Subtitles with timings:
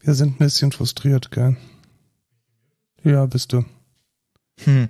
[0.00, 1.56] Wir sind ein bisschen frustriert, gell?
[3.02, 3.64] Ja, bist du.
[4.64, 4.88] Hm.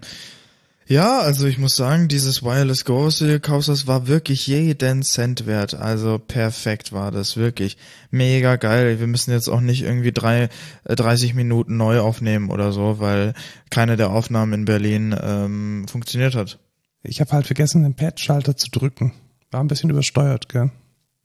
[0.86, 4.46] Ja, also ich muss sagen, dieses Wireless Go, was du dir gekauft hast, war wirklich
[4.46, 5.74] jeden Cent wert.
[5.74, 7.76] Also perfekt war das, wirklich.
[8.10, 8.98] Mega geil.
[8.98, 10.48] Wir müssen jetzt auch nicht irgendwie drei,
[10.84, 13.34] äh, 30 Minuten neu aufnehmen oder so, weil
[13.68, 16.58] keine der Aufnahmen in Berlin ähm, funktioniert hat.
[17.02, 19.12] Ich habe halt vergessen, den Pad-Schalter zu drücken.
[19.50, 20.70] War ein bisschen übersteuert, gell?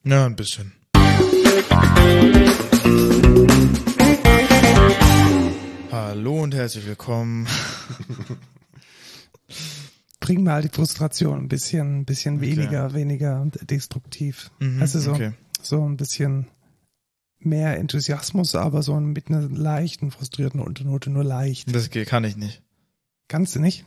[0.04, 0.73] Ja, ein bisschen.
[6.15, 7.47] Hallo und herzlich willkommen.
[10.19, 14.51] Bring mal die Frustration ein bisschen, ein bisschen weniger, weniger destruktiv.
[14.59, 15.31] Mhm, also so, okay.
[15.59, 16.45] so ein bisschen
[17.39, 21.73] mehr Enthusiasmus, aber so mit einer leichten, frustrierten Unternote, nur leicht.
[21.73, 22.61] Das kann ich nicht.
[23.27, 23.83] Kannst du nicht?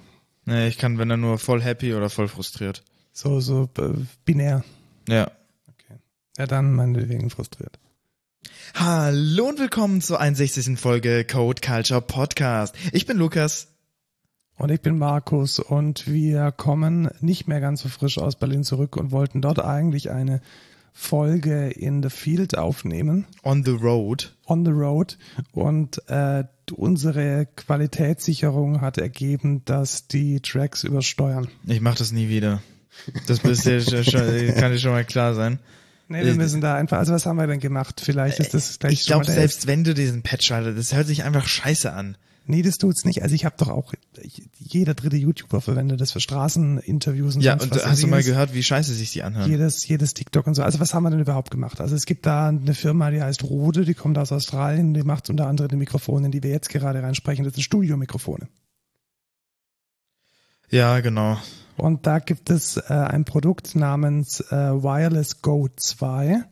[0.46, 2.82] Nee, ich kann, wenn er nur voll happy oder voll frustriert.
[3.12, 3.92] So, so äh,
[4.24, 4.64] binär.
[5.08, 5.30] Ja.
[5.68, 6.00] Okay.
[6.38, 7.78] Ja, dann meinetwegen frustriert.
[8.74, 10.78] Hallo und willkommen zur 61.
[10.78, 12.74] Folge Code Culture Podcast.
[12.92, 13.68] Ich bin Lukas.
[14.58, 18.96] Und ich bin Markus und wir kommen nicht mehr ganz so frisch aus Berlin zurück
[18.96, 20.40] und wollten dort eigentlich eine
[20.94, 24.34] Folge in the Field aufnehmen, On the road.
[24.46, 25.18] on the road.
[25.52, 31.48] Und äh, unsere Qualitätssicherung hat ergeben, dass die Tracks übersteuern.
[31.66, 32.62] Ich mach das nie wieder.
[33.26, 35.58] Das ja schon- kann dir schon mal klar sein.
[36.08, 38.00] Nee, wir Ich- müssen da einfach, also was haben wir denn gemacht?
[38.04, 41.06] Vielleicht ist das gleich Ich mal glaube, selbst wenn du diesen Patch schaltest, das hört
[41.08, 42.16] sich einfach scheiße an.
[42.48, 43.24] Nee, das tut's nicht.
[43.24, 43.92] Also ich habe doch auch,
[44.56, 47.78] jeder dritte YouTuber verwendet das für Straßeninterviews und Ja, sonst und was.
[47.78, 49.50] hast Also du mal jedes- gehört, wie scheiße sich die anhören?
[49.50, 50.62] Jedes, jedes TikTok und so.
[50.62, 51.80] Also was haben wir denn überhaupt gemacht?
[51.80, 55.28] Also es gibt da eine Firma, die heißt Rode, die kommt aus Australien, die macht
[55.28, 57.44] unter anderem die Mikrofone, in die wir jetzt gerade reinsprechen.
[57.44, 58.46] Das sind Studiomikrofone.
[60.70, 61.38] Ja, genau.
[61.76, 66.42] Und da gibt es äh, ein Produkt namens äh, Wireless Go 2.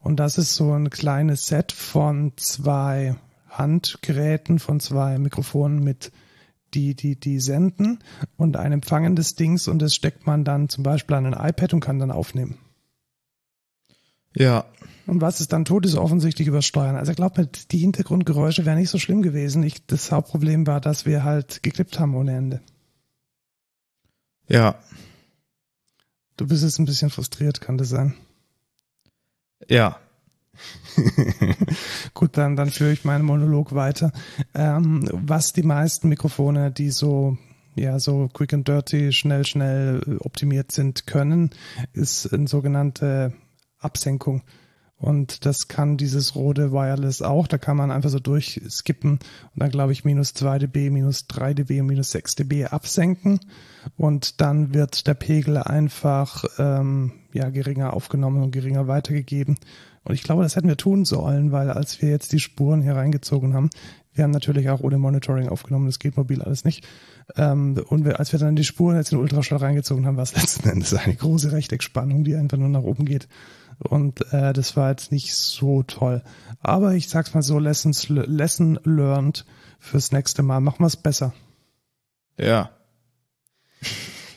[0.00, 3.16] Und das ist so ein kleines Set von zwei
[3.48, 6.12] Handgeräten, von zwei Mikrofonen mit
[6.74, 8.00] die, die, die senden
[8.36, 11.80] und ein empfangendes Dings und das steckt man dann zum Beispiel an ein iPad und
[11.80, 12.58] kann dann aufnehmen.
[14.36, 14.64] Ja.
[15.06, 16.96] Und was es dann tut, ist offensichtlich übersteuern.
[16.96, 19.62] Also ich glaube, die Hintergrundgeräusche wären nicht so schlimm gewesen.
[19.62, 22.60] Ich, das Hauptproblem war, dass wir halt geklippt haben ohne Ende.
[24.48, 24.76] Ja.
[26.36, 28.14] Du bist jetzt ein bisschen frustriert, kann das sein?
[29.68, 29.98] Ja.
[32.14, 34.12] Gut, dann, dann führe ich meinen Monolog weiter.
[34.54, 37.38] Ähm, was die meisten Mikrofone, die so,
[37.74, 41.50] ja, so quick and dirty, schnell, schnell optimiert sind, können,
[41.92, 43.32] ist eine sogenannte
[43.78, 44.42] Absenkung.
[44.96, 47.46] Und das kann dieses Rode Wireless auch.
[47.46, 49.20] Da kann man einfach so durchskippen und
[49.56, 53.40] dann, glaube ich, minus 2 dB, minus 3 dB und minus 6 dB absenken.
[53.96, 59.56] Und dann wird der Pegel einfach ähm, ja, geringer aufgenommen und geringer weitergegeben.
[60.04, 62.94] Und ich glaube, das hätten wir tun sollen, weil als wir jetzt die Spuren hier
[62.94, 63.70] reingezogen haben,
[64.12, 66.86] wir haben natürlich auch ohne Monitoring aufgenommen, das geht mobil alles nicht.
[67.36, 70.68] Ähm, und als wir dann die Spuren jetzt in Ultraschall reingezogen haben, war es letzten
[70.68, 73.28] Endes eine große Rechteckspannung, die einfach nur nach oben geht.
[73.78, 76.22] Und äh, das war jetzt nicht so toll.
[76.60, 79.44] Aber ich sag's mal so, Lessons, Lesson learned
[79.78, 80.60] fürs nächste Mal.
[80.60, 81.34] Machen wir es besser.
[82.38, 82.70] Ja.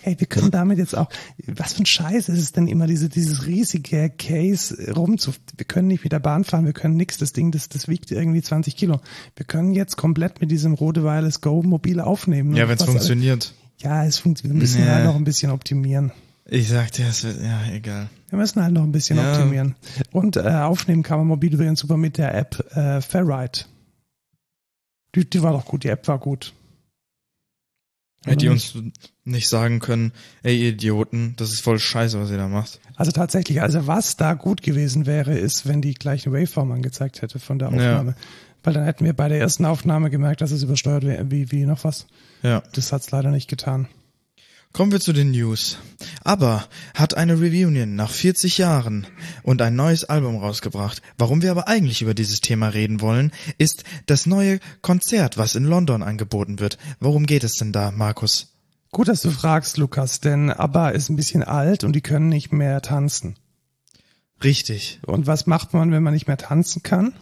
[0.02, 1.10] Hey, wir können damit jetzt auch,
[1.48, 5.90] was für ein Scheiß ist es denn immer, diese, dieses riesige Case rumzu, wir können
[5.90, 8.78] nicht mit der Bahn fahren, wir können nix, das Ding, das, das wiegt irgendwie 20
[8.78, 9.02] Kilo.
[9.36, 12.56] Wir können jetzt komplett mit diesem Rode Wireless Go mobil aufnehmen.
[12.56, 13.54] Ja, wenn es funktioniert.
[13.80, 14.90] Ja, es funktioniert, wir müssen Nee.
[14.90, 16.12] halt noch ein bisschen optimieren.
[16.50, 18.10] Ich sag dir, es wird, ja, egal.
[18.30, 19.34] Wir müssen halt noch ein bisschen Ja.
[19.34, 19.76] optimieren.
[20.12, 23.66] Und äh, aufnehmen kann man mobil übrigens super mit der App äh, Ferrite.
[25.16, 26.54] Die, die war doch gut, die App war gut.
[28.26, 28.74] Hätte die uns
[29.24, 30.12] nicht sagen können,
[30.44, 32.80] ey ihr Idioten, das ist voll scheiße, was ihr da macht.
[32.96, 37.40] Also tatsächlich, also was da gut gewesen wäre, ist, wenn die gleiche Waveform angezeigt hätte
[37.40, 37.76] von der Ja.
[37.76, 38.16] Aufnahme.
[38.64, 41.66] Weil dann hätten wir bei der ersten Aufnahme gemerkt, dass es übersteuert wäre, wie, wie
[41.66, 42.08] noch was.
[42.42, 42.64] Ja.
[42.74, 43.88] Das hat's leider nicht getan.
[44.74, 45.78] Kommen wir zu den News.
[46.24, 49.08] Aber hat eine Reunion nach 40 Jahren
[49.44, 51.02] und ein neues Album rausgebracht.
[51.18, 55.64] Warum wir aber eigentlich über dieses Thema reden wollen, ist das neue Konzert, was in
[55.64, 56.78] London angeboten wird.
[57.00, 58.54] Worum geht es denn da, Markus?
[58.92, 62.52] Gut, dass du fragst, Lukas, denn ABBA ist ein bisschen alt und die können nicht
[62.52, 63.36] mehr tanzen.
[64.44, 65.00] Richtig.
[65.06, 67.14] Und was macht man, wenn man nicht mehr tanzen kann?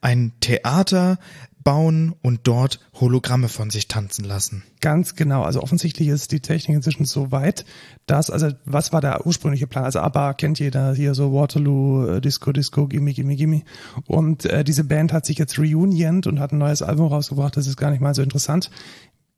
[0.00, 1.18] Ein Theater
[1.66, 4.62] bauen und dort Hologramme von sich tanzen lassen.
[4.80, 5.42] Ganz genau.
[5.42, 7.64] Also offensichtlich ist die Technik inzwischen so weit,
[8.06, 9.82] dass, also was war der ursprüngliche Plan?
[9.82, 13.62] Also ABBA kennt jeder hier so Waterloo, äh, Disco, Disco, Gimme, Gimme, Gimme.
[14.06, 17.56] Und äh, diese Band hat sich jetzt reunioned und hat ein neues Album rausgebracht.
[17.56, 18.70] Das ist gar nicht mal so interessant.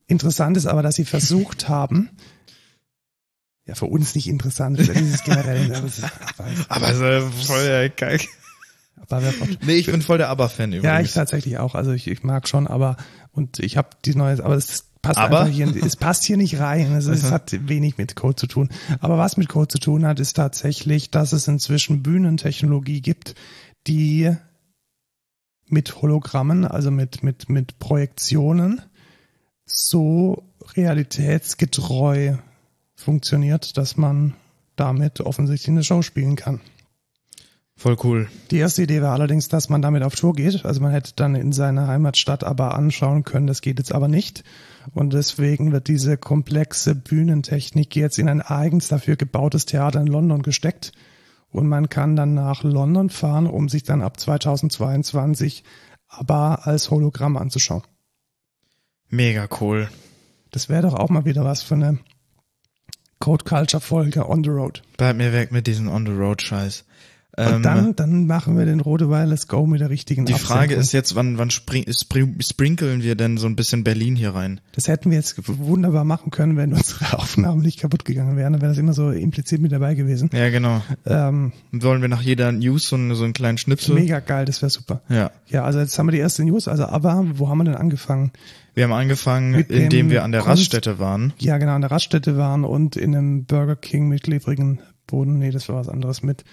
[0.06, 2.10] Interessant ist aber, dass sie versucht haben,
[3.64, 5.74] ja, für uns nicht interessant, für dieses generell.
[5.74, 8.20] aber es ist- Aber so voll geil.
[9.64, 10.84] Nee, ich bin voll der ABBA-Fan übrigens.
[10.84, 11.74] ja, ich tatsächlich auch.
[11.74, 12.96] Also ich, ich mag schon, aber
[13.32, 15.40] und ich habe die neue, aber es passt Aber?
[15.40, 16.92] einfach hier, es passt hier nicht rein.
[16.92, 18.68] Es, es hat wenig mit Code zu tun.
[19.00, 23.34] Aber was mit Code zu tun hat, ist tatsächlich, dass es inzwischen Bühnentechnologie gibt,
[23.86, 24.34] die
[25.66, 28.82] mit Hologrammen, also mit mit mit Projektionen,
[29.66, 30.42] so
[30.76, 32.36] realitätsgetreu
[32.94, 34.34] funktioniert, dass man
[34.76, 36.60] damit offensichtlich eine Show spielen kann.
[37.78, 38.28] Voll cool.
[38.50, 40.64] Die erste Idee war allerdings, dass man damit auf Tour geht.
[40.64, 44.42] Also man hätte dann in seiner Heimatstadt aber anschauen können, das geht jetzt aber nicht.
[44.94, 50.42] Und deswegen wird diese komplexe Bühnentechnik jetzt in ein eigens dafür gebautes Theater in London
[50.42, 50.90] gesteckt.
[51.50, 55.62] Und man kann dann nach London fahren, um sich dann ab 2022
[56.08, 57.84] aber als Hologramm anzuschauen.
[59.08, 59.88] Mega cool.
[60.50, 62.00] Das wäre doch auch mal wieder was für eine
[63.20, 64.82] Code Culture Folge on the road.
[64.96, 66.80] Bleib mir weg mit diesem On-the-Road-Scheiß.
[66.80, 66.88] Ähm,
[67.38, 70.80] Und dann, dann machen wir den Rode Wireless Go mit der richtigen die Frage Absenkung.
[70.82, 71.84] ist jetzt, wann, wann spring,
[72.40, 74.60] sprinkeln wir denn so ein bisschen Berlin hier rein?
[74.72, 78.52] Das hätten wir jetzt wunderbar machen können, wenn unsere Aufnahmen nicht kaputt gegangen wären.
[78.54, 80.30] Dann wäre das immer so implizit mit dabei gewesen.
[80.32, 80.82] Ja, genau.
[81.06, 83.94] Ähm, Und wollen wir nach jeder News so, einen- so einen kleinen Schnipsel?
[83.94, 85.02] mega geil, das wäre super.
[85.08, 85.30] Ja.
[85.46, 86.68] Ja, also jetzt haben wir die erste News.
[86.68, 88.32] Also aber, wo haben wir denn angefangen?
[88.74, 91.32] Wir haben angefangen, Mit indem wir an der Kunst- Raststätte waren.
[91.38, 95.38] Ja, genau, an der Raststätte waren und in einem Burger King mit klebrigen Boden.
[95.38, 96.44] Nee, das war was anderes mit.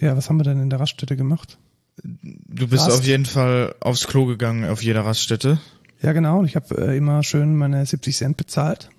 [0.00, 1.58] Ja, was haben wir denn in der Raststätte gemacht?
[2.02, 2.98] Du bist Rast.
[3.00, 5.60] auf jeden Fall aufs Klo gegangen auf jeder Raststätte.
[6.02, 6.40] Ja, genau.
[6.40, 8.90] Und ich habe äh, immer schön meine 70 Cent bezahlt.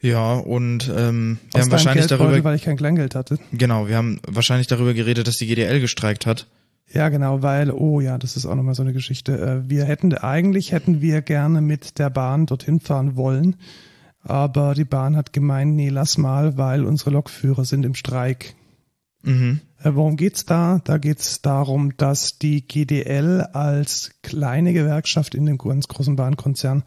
[0.00, 3.38] Ja, und ähm, wir Aus haben wahrscheinlich darüber, weil ich kein Kleingeld hatte.
[3.52, 6.46] genau, wir haben wahrscheinlich darüber geredet, dass die GDL gestreikt hat.
[6.92, 9.38] Ja, genau, weil, oh ja, das ist auch nochmal so eine Geschichte.
[9.66, 13.56] Äh, Wir hätten, eigentlich hätten wir gerne mit der Bahn dorthin fahren wollen,
[14.20, 18.54] aber die Bahn hat gemeint, nee, lass mal, weil unsere Lokführer sind im Streik.
[19.22, 19.60] Mhm.
[19.82, 20.80] Äh, Worum geht's da?
[20.84, 26.84] Da geht's darum, dass die GDL als kleine Gewerkschaft in dem ganz großen Bahnkonzern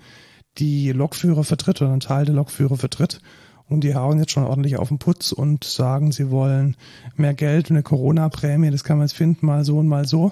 [0.57, 3.21] die Lokführer vertritt oder einen Teil der Lokführer vertritt.
[3.67, 6.75] Und die hauen jetzt schon ordentlich auf den Putz und sagen, sie wollen
[7.15, 8.71] mehr Geld und eine Corona-Prämie.
[8.71, 10.31] Das kann man jetzt finden, mal so und mal so.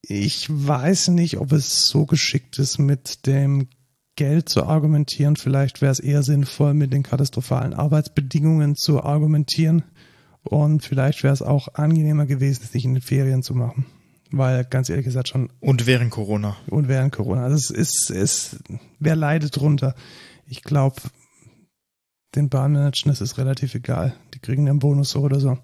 [0.00, 3.68] Ich weiß nicht, ob es so geschickt ist, mit dem
[4.14, 5.34] Geld zu argumentieren.
[5.34, 9.82] Vielleicht wäre es eher sinnvoll, mit den katastrophalen Arbeitsbedingungen zu argumentieren.
[10.48, 13.84] Und vielleicht wäre es auch angenehmer gewesen, es nicht in den Ferien zu machen.
[14.30, 16.56] Weil ganz ehrlich gesagt schon Und während Corona.
[16.68, 17.44] und während Corona.
[17.44, 18.56] Also es ist, es,
[18.98, 19.94] wer leidet drunter?
[20.46, 20.96] Ich glaube,
[22.34, 24.14] den Bahnmanagern ist es relativ egal.
[24.34, 25.58] Die kriegen einen Bonus so oder so.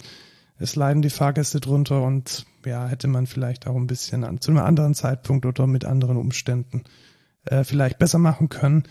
[0.59, 4.51] Es leiden die Fahrgäste drunter und ja, hätte man vielleicht auch ein bisschen an, zu
[4.51, 6.85] einem anderen Zeitpunkt oder mit anderen Umständen
[7.47, 8.85] äh, vielleicht besser machen können.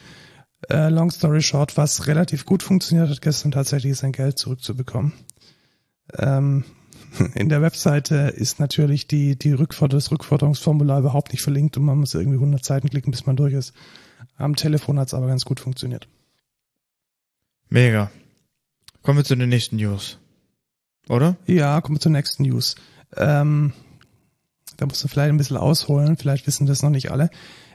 [0.69, 5.13] Äh, long story short, was relativ gut funktioniert hat gestern tatsächlich, ist sein Geld zurückzubekommen.
[6.17, 6.63] Ähm,
[7.35, 11.99] in der Webseite ist natürlich die, die Rückforder das Rückforderungsformular überhaupt nicht verlinkt und man
[11.99, 13.73] muss irgendwie 100 Seiten klicken, bis man durch ist.
[14.35, 16.07] Am Telefon hat es aber ganz gut funktioniert.
[17.69, 18.11] Mega.
[19.01, 20.17] Kommen wir zu den nächsten News.
[21.09, 21.35] Oder?
[21.45, 22.75] Ja, kommen wir zur nächsten News.
[23.17, 23.73] Ähm,
[24.77, 27.29] da musst du vielleicht ein bisschen ausholen, vielleicht wissen das noch nicht alle.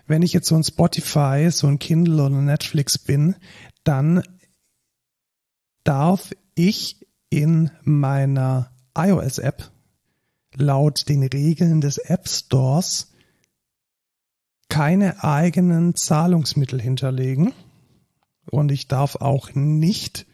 [0.06, 3.36] Wenn ich jetzt so ein Spotify, so ein Kindle oder Netflix bin,
[3.84, 4.22] dann
[5.84, 9.70] darf ich in meiner iOS-App
[10.54, 13.12] laut den Regeln des App Stores
[14.69, 17.53] keine eigenen Zahlungsmittel hinterlegen.
[18.50, 20.26] Und ich darf auch nicht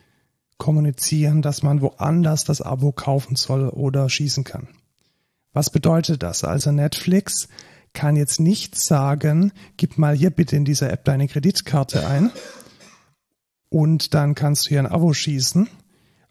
[0.59, 4.69] kommunizieren, dass man woanders das Abo kaufen soll oder schießen kann.
[5.53, 6.45] Was bedeutet das?
[6.45, 7.49] Also Netflix
[7.93, 12.31] kann jetzt nicht sagen, gib mal hier bitte in dieser App deine Kreditkarte ein
[13.69, 15.69] und dann kannst du hier ein Abo schießen,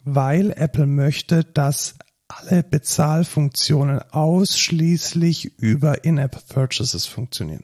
[0.03, 1.95] weil Apple möchte, dass
[2.27, 7.63] alle Bezahlfunktionen ausschließlich über In-App-Purchases funktionieren.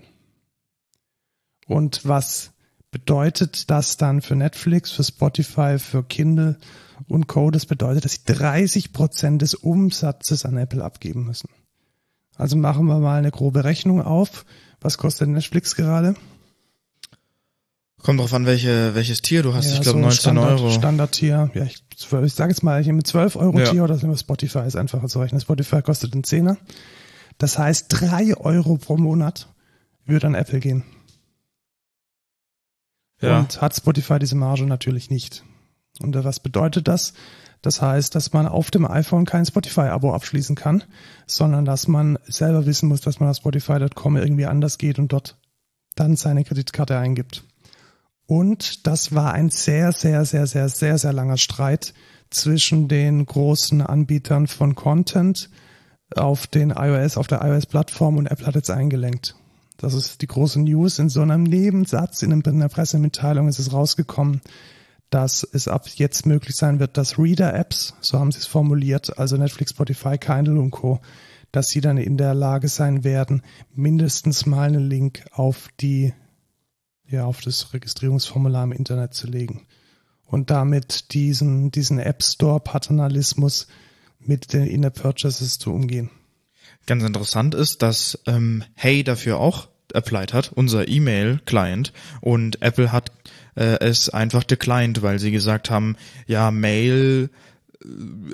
[1.68, 2.52] Und was
[2.92, 6.58] bedeutet das dann für Netflix, für Spotify, für Kindle
[7.08, 7.52] und Co.
[7.52, 11.50] Das bedeutet, dass sie 30 Prozent des Umsatzes an Apple abgeben müssen.
[12.36, 14.46] Also machen wir mal eine grobe Rechnung auf.
[14.82, 16.16] Was kostet Netflix gerade?
[18.04, 19.66] Kommt drauf an, welche, welches Tier du hast.
[19.66, 20.70] ich glaube so 19 Standard, Euro.
[20.72, 21.52] Standard-Tier.
[21.54, 23.70] Ja, ich, ich sage jetzt mal, ich nehme 12 Euro Ja.
[23.70, 25.42] Tier oder nehmen wir Spotify, ist einfacher zu rechnen.
[25.42, 26.58] Spotify kostet einen Zehner.
[27.38, 29.48] Das heißt, drei Euro pro Monat
[30.06, 30.84] würde an Apple gehen.
[33.22, 33.40] Ja.
[33.40, 35.44] Und hat Spotify diese Marge natürlich nicht.
[36.00, 37.14] Und was bedeutet das?
[37.62, 40.84] Das heißt, dass man auf dem iPhone kein Spotify-Abo abschließen kann,
[41.28, 45.38] sondern dass man selber wissen muss, dass man auf Spotify.com irgendwie anders geht und dort
[45.96, 47.44] dann seine Kreditkarte eingibt.
[48.30, 51.96] Und das war ein sehr, sehr, sehr, sehr, sehr, sehr langer Streit
[52.30, 55.50] zwischen den großen Anbietern von Content,
[56.16, 59.36] auf den iOS, auf der iOS-Plattform und Apple hat jetzt eingelenkt.
[59.78, 61.00] Das ist die große News.
[61.00, 64.42] In so einem Nebensatz in einer Pressemitteilung ist es rausgekommen,
[65.10, 69.38] dass es ab jetzt möglich sein wird, dass Reader-Apps, so haben sie es formuliert, also
[69.38, 71.00] Netflix, Spotify, Kindle und Co.,
[71.52, 73.42] dass sie dann in der Lage sein werden,
[73.74, 76.14] mindestens mal einen Link auf die,
[77.10, 79.66] ja, auf das Registrierungsformular im Internet zu legen.
[80.26, 83.68] Und damit diesen, diesen App Store Paternalismus
[84.20, 86.12] mit den Inner Purchases zu umgehen.
[86.86, 93.12] Ganz interessant ist, dass ähm, Hey dafür auch applied hat, unser E-Mail-Client, und Apple hat
[93.56, 95.96] äh, es einfach declined, weil sie gesagt haben,
[96.28, 97.30] ja, Mail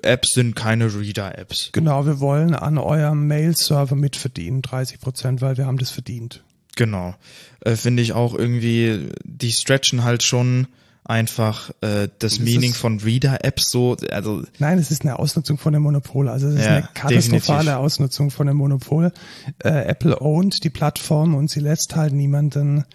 [0.01, 1.69] Apps sind keine Reader-Apps.
[1.71, 6.43] Genau, wir wollen an eurem Mail-Server mitverdienen, 30 Prozent, weil wir haben das verdient.
[6.75, 7.15] Genau.
[7.61, 10.67] Äh, Finde ich auch irgendwie, die stretchen halt schon
[11.05, 15.71] einfach äh, das, das Meaning von Reader-Apps so, also Nein, es ist eine Ausnutzung von
[15.71, 16.27] dem Monopol.
[16.27, 17.75] Also es ist ja, eine katastrophale definitiv.
[17.75, 19.11] Ausnutzung von dem Monopol.
[19.63, 22.85] Äh, Apple ownt die Plattform und sie lässt halt niemanden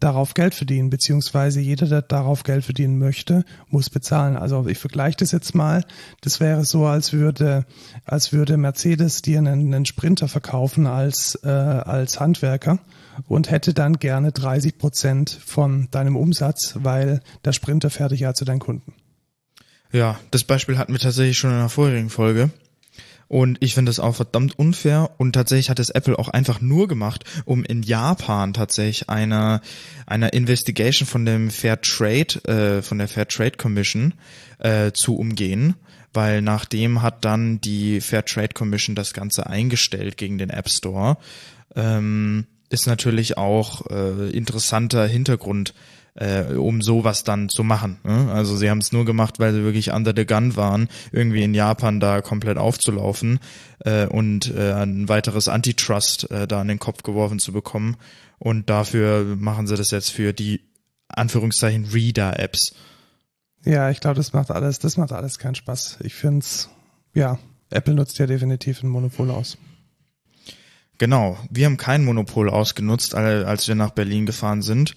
[0.00, 4.36] darauf Geld verdienen, beziehungsweise jeder, der darauf Geld verdienen möchte, muss bezahlen.
[4.36, 5.84] Also ich vergleiche das jetzt mal.
[6.22, 7.64] Das wäre so, als würde,
[8.04, 12.80] als würde Mercedes dir einen, einen Sprinter verkaufen als, äh, als Handwerker
[13.28, 18.44] und hätte dann gerne 30 Prozent von deinem Umsatz, weil der Sprinter fertig ja zu
[18.44, 18.94] deinen Kunden.
[19.92, 22.50] Ja, das Beispiel hatten wir tatsächlich schon in einer vorherigen Folge.
[23.32, 25.10] Und ich finde das auch verdammt unfair.
[25.16, 29.62] Und tatsächlich hat es Apple auch einfach nur gemacht, um in Japan tatsächlich eine,
[30.06, 34.12] eine Investigation von dem Fair Trade, äh, von der Fair Trade Commission
[34.58, 35.76] äh, zu umgehen.
[36.12, 41.16] Weil nachdem hat dann die Fair Trade Commission das Ganze eingestellt gegen den App Store.
[41.74, 45.74] Ähm, ist natürlich auch äh, interessanter Hintergrund
[46.14, 47.98] äh, um sowas dann zu machen.
[48.04, 48.30] Ne?
[48.32, 51.54] Also sie haben es nur gemacht, weil sie wirklich under the gun waren, irgendwie in
[51.54, 53.40] Japan da komplett aufzulaufen
[53.80, 57.96] äh, und äh, ein weiteres Antitrust äh, da in den Kopf geworfen zu bekommen.
[58.38, 60.60] Und dafür machen sie das jetzt für die
[61.08, 62.74] Anführungszeichen Reader-Apps.
[63.64, 65.98] Ja, ich glaube, das macht alles, das macht alles keinen Spaß.
[66.00, 66.68] Ich finde es,
[67.14, 67.38] ja,
[67.70, 69.56] Apple nutzt ja definitiv ein Monopol aus.
[71.02, 74.94] Genau, wir haben kein Monopol ausgenutzt, als wir nach Berlin gefahren sind.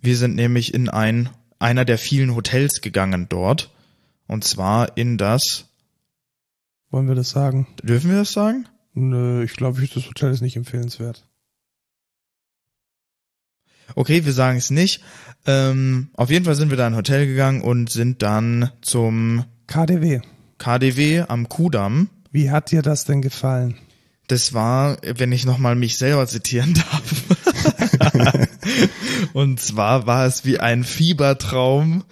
[0.00, 1.28] Wir sind nämlich in ein,
[1.60, 3.70] einer der vielen Hotels gegangen dort.
[4.26, 5.66] Und zwar in das.
[6.90, 7.68] Wollen wir das sagen?
[7.84, 8.66] Dürfen wir das sagen?
[8.94, 11.24] Nö, ich glaube, das Hotel ist nicht empfehlenswert.
[13.94, 15.04] Okay, wir sagen es nicht.
[15.46, 19.44] Ähm, auf jeden Fall sind wir da in ein Hotel gegangen und sind dann zum
[19.68, 20.20] KDW.
[20.58, 22.10] KDW am Kudamm.
[22.32, 23.78] Wie hat dir das denn gefallen?
[24.28, 27.02] Das war, wenn ich nochmal mich selber zitieren darf.
[29.32, 32.04] und zwar war es wie ein Fiebertraum.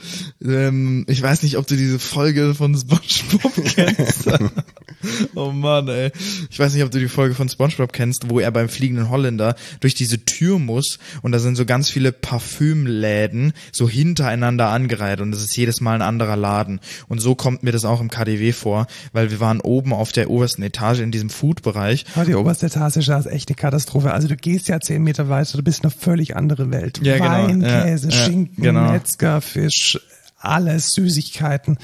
[0.43, 4.29] Ähm, ich weiß nicht, ob du diese Folge von SpongeBob kennst.
[5.35, 6.11] oh Mann, ey.
[6.51, 9.55] Ich weiß nicht, ob du die Folge von SpongeBob kennst, wo er beim fliegenden Holländer
[9.81, 15.35] durch diese Tür muss und da sind so ganz viele Parfümläden so hintereinander angereiht und
[15.35, 16.81] es ist jedes Mal ein anderer Laden.
[17.09, 20.31] Und so kommt mir das auch im KDW vor, weil wir waren oben auf der
[20.31, 22.05] obersten Etage in diesem Food-Bereich.
[22.17, 24.13] Oh, die oberste Etage ist echt eine Katastrophe.
[24.13, 27.01] Also du gehst ja zehn Meter weiter, du bist eine völlig andere Welt.
[27.03, 27.31] Ja, genau.
[27.31, 27.83] Wein, genau.
[27.85, 28.93] Käse, ja, Schinken, genau.
[28.93, 29.99] Metzger, Fisch,
[30.39, 31.79] alles, Süßigkeiten.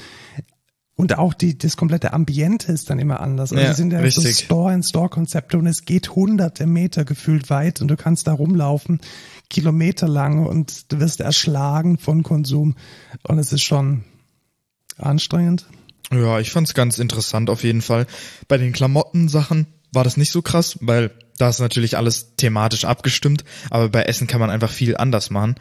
[0.97, 3.53] Und auch die, das komplette Ambiente ist dann immer anders.
[3.53, 4.35] Also ja, sind ja richtig.
[4.35, 8.99] so Store-in-Store-Konzepte und es geht hunderte Meter gefühlt weit und du kannst da rumlaufen,
[9.47, 12.75] kilometerlang und du wirst erschlagen von Konsum.
[13.21, 14.05] Und es ist schon
[14.97, 15.67] anstrengend.
[16.11, 18.07] Ja, ich fand's ganz interessant auf jeden Fall.
[18.47, 23.43] Bei den Klamottensachen war das nicht so krass, weil da ist natürlich alles thematisch abgestimmt,
[23.69, 25.55] aber bei Essen kann man einfach viel anders machen.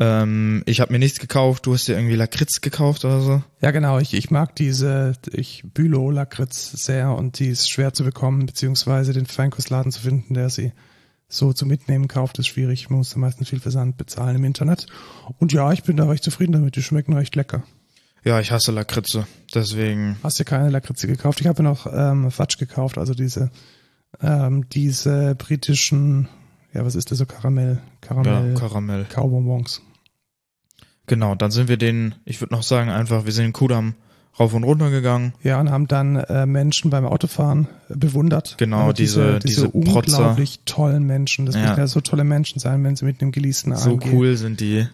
[0.00, 3.42] Ähm, ich habe mir nichts gekauft, du hast dir irgendwie Lakritz gekauft oder so?
[3.60, 3.98] Ja, genau.
[3.98, 9.12] Ich, ich mag diese, ich Bülow Lakritz sehr und die ist schwer zu bekommen, beziehungsweise
[9.12, 10.72] den Feinkostladen zu finden, der sie
[11.28, 12.88] so zu mitnehmen kauft, ist schwierig.
[12.90, 14.86] Man muss meistens viel Versand bezahlen im Internet.
[15.38, 16.76] Und ja, ich bin da recht zufrieden damit.
[16.76, 17.64] Die schmecken recht lecker.
[18.24, 20.16] Ja, ich hasse Lakritze, deswegen.
[20.22, 21.40] Hast du keine Lakritze gekauft?
[21.40, 23.50] Ich habe noch ähm, Fatsch gekauft, also diese
[24.20, 26.28] ähm, diese britischen,
[26.72, 29.82] ja, was ist das so Karamell, Karamell, ja, Karamell, Kaubonbons.
[31.08, 33.94] Genau, dann sind wir den, ich würde noch sagen einfach, wir sind in Kudam
[34.38, 35.32] rauf und runter gegangen.
[35.42, 38.56] Ja, und haben dann äh, Menschen beim Autofahren äh, bewundert.
[38.58, 41.46] Genau, also diese, diese, diese unglaublich tollen Menschen.
[41.46, 41.62] Das ja.
[41.62, 44.12] müssen ja so tolle Menschen sein, wenn sie mit einem geleasten So angehen.
[44.14, 44.86] cool sind die.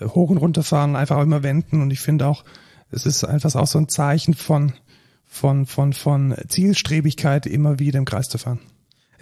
[0.00, 1.80] Äh, hoch und runter fahren, einfach auch immer wenden.
[1.80, 2.44] Und ich finde auch,
[2.90, 4.72] es ist einfach auch so ein Zeichen von,
[5.26, 8.60] von, von, von Zielstrebigkeit immer wieder im Kreis zu fahren.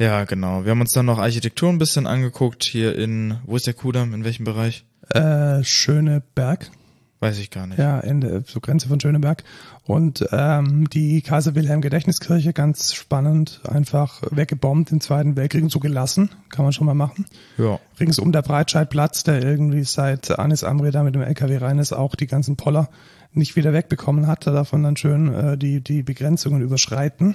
[0.00, 0.64] Ja, genau.
[0.64, 4.14] Wir haben uns dann noch Architektur ein bisschen angeguckt hier in, wo ist der Kudamm,
[4.14, 4.86] in welchem Bereich?
[5.10, 6.70] Äh, Schöne Berg.
[7.18, 7.78] Weiß ich gar nicht.
[7.78, 9.44] Ja, Ende, so Grenze von Schöneberg.
[9.84, 15.80] Und ähm, die Kaiser Wilhelm Gedächtniskirche, ganz spannend, einfach weggebombt im Zweiten Weltkrieg und so
[15.80, 17.26] gelassen, kann man schon mal machen.
[17.58, 17.78] Ja.
[18.00, 22.14] Ringsum der Breitscheidplatz, der irgendwie seit Anis Amri da mit dem LKW rein ist, auch
[22.14, 22.88] die ganzen Poller
[23.34, 27.34] nicht wieder wegbekommen hat, da davon dann schön äh, die, die Begrenzungen überschreiten.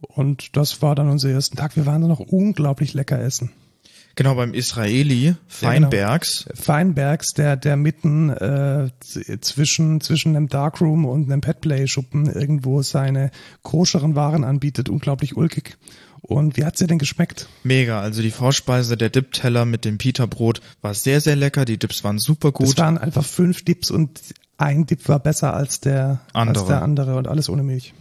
[0.00, 1.76] Und das war dann unser ersten Tag.
[1.76, 3.50] Wir waren da noch unglaublich lecker essen.
[4.14, 6.40] Genau, beim Israeli, Feinbergs.
[6.40, 6.62] Ja, genau.
[6.62, 8.90] Feinbergs, der, der mitten äh,
[9.40, 13.30] zwischen, zwischen einem Darkroom und einem Petplay-Schuppen irgendwo seine
[13.62, 14.88] koscheren Waren anbietet.
[14.88, 15.78] Unglaublich ulkig.
[16.20, 17.48] Und wie hat's dir denn geschmeckt?
[17.62, 21.64] Mega, also die Vorspeise, der Dip-Teller mit dem Pita-Brot war sehr, sehr lecker.
[21.64, 22.66] Die Dips waren super gut.
[22.66, 24.20] Es waren einfach fünf Dips und
[24.56, 27.94] ein Dip war besser als der andere, als der andere und alles ohne Milch.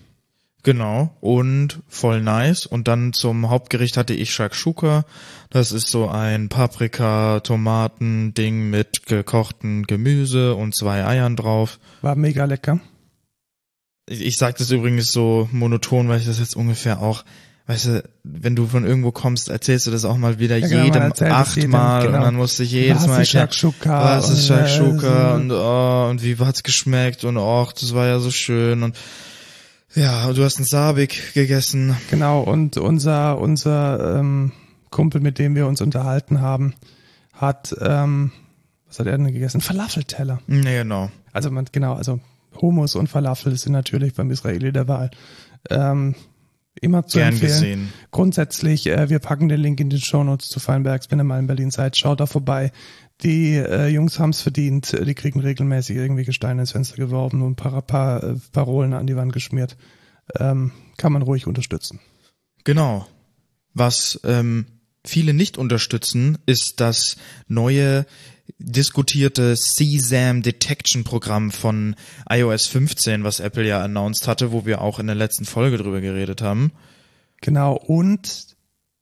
[0.67, 2.65] Genau, und voll nice.
[2.65, 5.05] Und dann zum Hauptgericht hatte ich Shakshuka.
[5.50, 11.79] Das ist so ein Paprika-Tomaten-Ding mit gekochten Gemüse und zwei Eiern drauf.
[12.01, 12.81] War mega lecker.
[14.09, 17.24] Ich, ich sag das übrigens so monoton, weil ich das jetzt ungefähr auch,
[17.67, 20.83] weißt du, wenn du von irgendwo kommst, erzählst du das auch mal wieder ja, genau,
[20.83, 22.17] jedem achtmal genau.
[22.17, 23.47] und dann musst du jedes was Mal erklären,
[23.86, 28.19] was ist Shakshuka und, und, oh, und wie hat's geschmeckt und oh, das war ja
[28.19, 28.97] so schön und
[29.96, 31.96] ja, du hast einen Sabik gegessen.
[32.10, 34.51] Genau, und unser, unser ähm,
[34.89, 36.74] Kumpel, mit dem wir uns unterhalten haben,
[37.34, 38.32] hat, ähm,
[38.88, 39.62] was hat er denn gegessen?
[39.62, 40.39] Falafelteller.
[40.48, 41.10] Nee, genau.
[41.34, 42.20] Also man, genau, also
[42.62, 45.12] Hummus und Falafel sind natürlich beim Israeli der Wahl.
[45.70, 46.15] Ähm,
[46.82, 47.51] immer zu Gern empfehlen.
[47.51, 47.94] Gesehen.
[48.12, 51.39] Grundsätzlich, äh, wir packen den Link in den Show Notes zu Feinbergs, wenn ihr mal
[51.39, 52.72] in Berlin seid, schaut da vorbei.
[53.24, 57.55] Die äh, Jungs haben's verdient, die kriegen regelmäßig irgendwie Gesteine ins Fenster geworfen und ein
[57.55, 59.75] paar, paar äh, Parolen an die Wand geschmiert.
[60.39, 62.00] Ähm, kann man ruhig unterstützen.
[62.63, 63.07] Genau.
[63.74, 64.65] Was ähm,
[65.03, 68.05] viele nicht unterstützen, ist das neue
[68.59, 71.95] diskutierte CSAM Detection Programm von
[72.29, 76.01] iOS 15, was Apple ja announced hatte, wo wir auch in der letzten Folge drüber
[76.01, 76.71] geredet haben.
[77.41, 78.56] Genau, und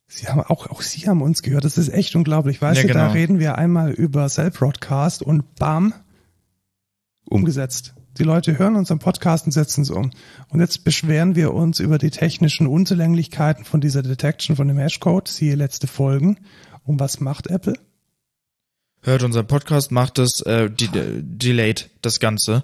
[0.08, 1.66] Sie haben auch, auch Sie haben uns gehört.
[1.66, 2.62] Das ist echt unglaublich.
[2.62, 3.08] Weißt ja, du, genau.
[3.08, 5.94] da reden wir einmal über Cell-Broadcast und bam,
[7.26, 7.96] umgesetzt.
[8.18, 10.12] Die Leute hören unseren Podcast und setzen es um.
[10.48, 15.28] Und jetzt beschweren wir uns über die technischen Unzulänglichkeiten von dieser Detection von dem Hashcode.
[15.28, 16.38] Siehe letzte Folgen.
[16.86, 17.74] Und was macht Apple?
[19.02, 22.64] Hört unseren Podcast, macht es, äh, de delayed das Ganze.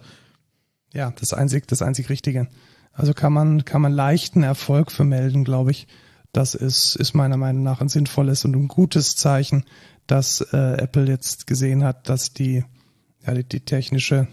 [0.93, 2.47] Ja, das einzig, das einzig Richtige.
[2.93, 5.87] Also kann man, kann man leichten Erfolg vermelden, glaube ich.
[6.31, 9.65] Das ist, ist meiner Meinung nach ein sinnvolles und ein gutes Zeichen,
[10.07, 12.63] dass äh, Apple jetzt gesehen hat, dass die,
[13.25, 14.27] ja, die, die technische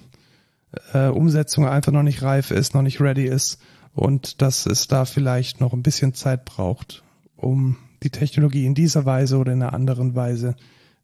[0.92, 3.58] äh, Umsetzung einfach noch nicht reif ist, noch nicht ready ist
[3.94, 7.02] und dass es da vielleicht noch ein bisschen Zeit braucht,
[7.36, 10.54] um die Technologie in dieser Weise oder in einer anderen Weise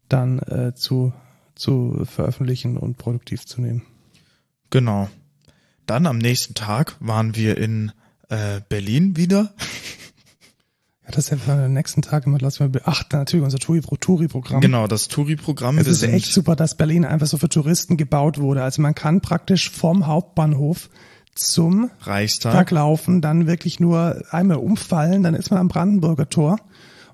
[0.08, 1.12] dann äh, zu,
[1.54, 3.82] zu veröffentlichen und produktiv zu nehmen.
[4.70, 5.08] Genau.
[5.86, 7.92] Dann am nächsten Tag waren wir in
[8.28, 9.54] äh, Berlin wieder.
[11.04, 14.60] Ja, das ist ja am nächsten Tag immer, lassen wir, ach, natürlich unser Touri-Programm.
[14.60, 15.78] Genau, das Touri-Programm.
[15.78, 18.62] Es ist echt super, dass Berlin einfach so für Touristen gebaut wurde.
[18.62, 20.88] Also man kann praktisch vom Hauptbahnhof
[21.34, 26.58] zum Reichstag Tag laufen, dann wirklich nur einmal umfallen, dann ist man am Brandenburger Tor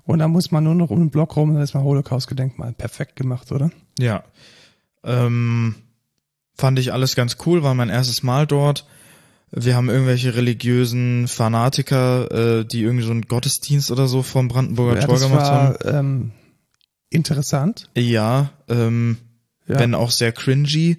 [0.03, 2.73] und dann muss man nur noch um den Block rum, dann ist man Holocaust-Gedenkmal.
[2.73, 3.71] Perfekt gemacht, oder?
[3.99, 4.23] Ja.
[5.03, 5.75] Ähm,
[6.55, 8.85] fand ich alles ganz cool, war mein erstes Mal dort
[9.51, 14.99] wir haben irgendwelche religiösen Fanatiker, äh, die irgendwie so einen Gottesdienst oder so vom Brandenburger
[14.99, 15.77] ja, Tor gemacht war, haben.
[15.83, 16.31] Ähm,
[17.09, 17.89] interessant.
[17.95, 19.17] Ja, ähm,
[19.67, 20.97] ja, wenn auch sehr cringy.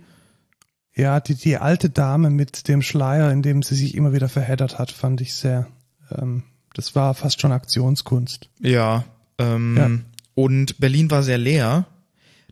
[0.94, 4.78] Ja, die, die alte Dame mit dem Schleier, in dem sie sich immer wieder verheddert
[4.78, 5.68] hat, fand ich sehr,
[6.10, 6.42] ähm,
[6.74, 8.50] das war fast schon Aktionskunst.
[8.60, 9.04] Ja,
[9.38, 9.90] ähm, ja.
[10.34, 11.86] und Berlin war sehr leer.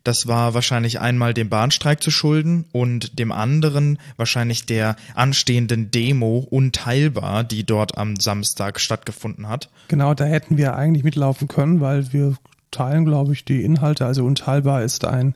[0.03, 6.39] Das war wahrscheinlich einmal dem Bahnstreik zu schulden und dem anderen wahrscheinlich der anstehenden Demo
[6.49, 9.69] unteilbar, die dort am Samstag stattgefunden hat.
[9.89, 12.35] Genau, da hätten wir eigentlich mitlaufen können, weil wir
[12.71, 14.05] teilen, glaube ich, die Inhalte.
[14.05, 15.35] Also unteilbar ist ein,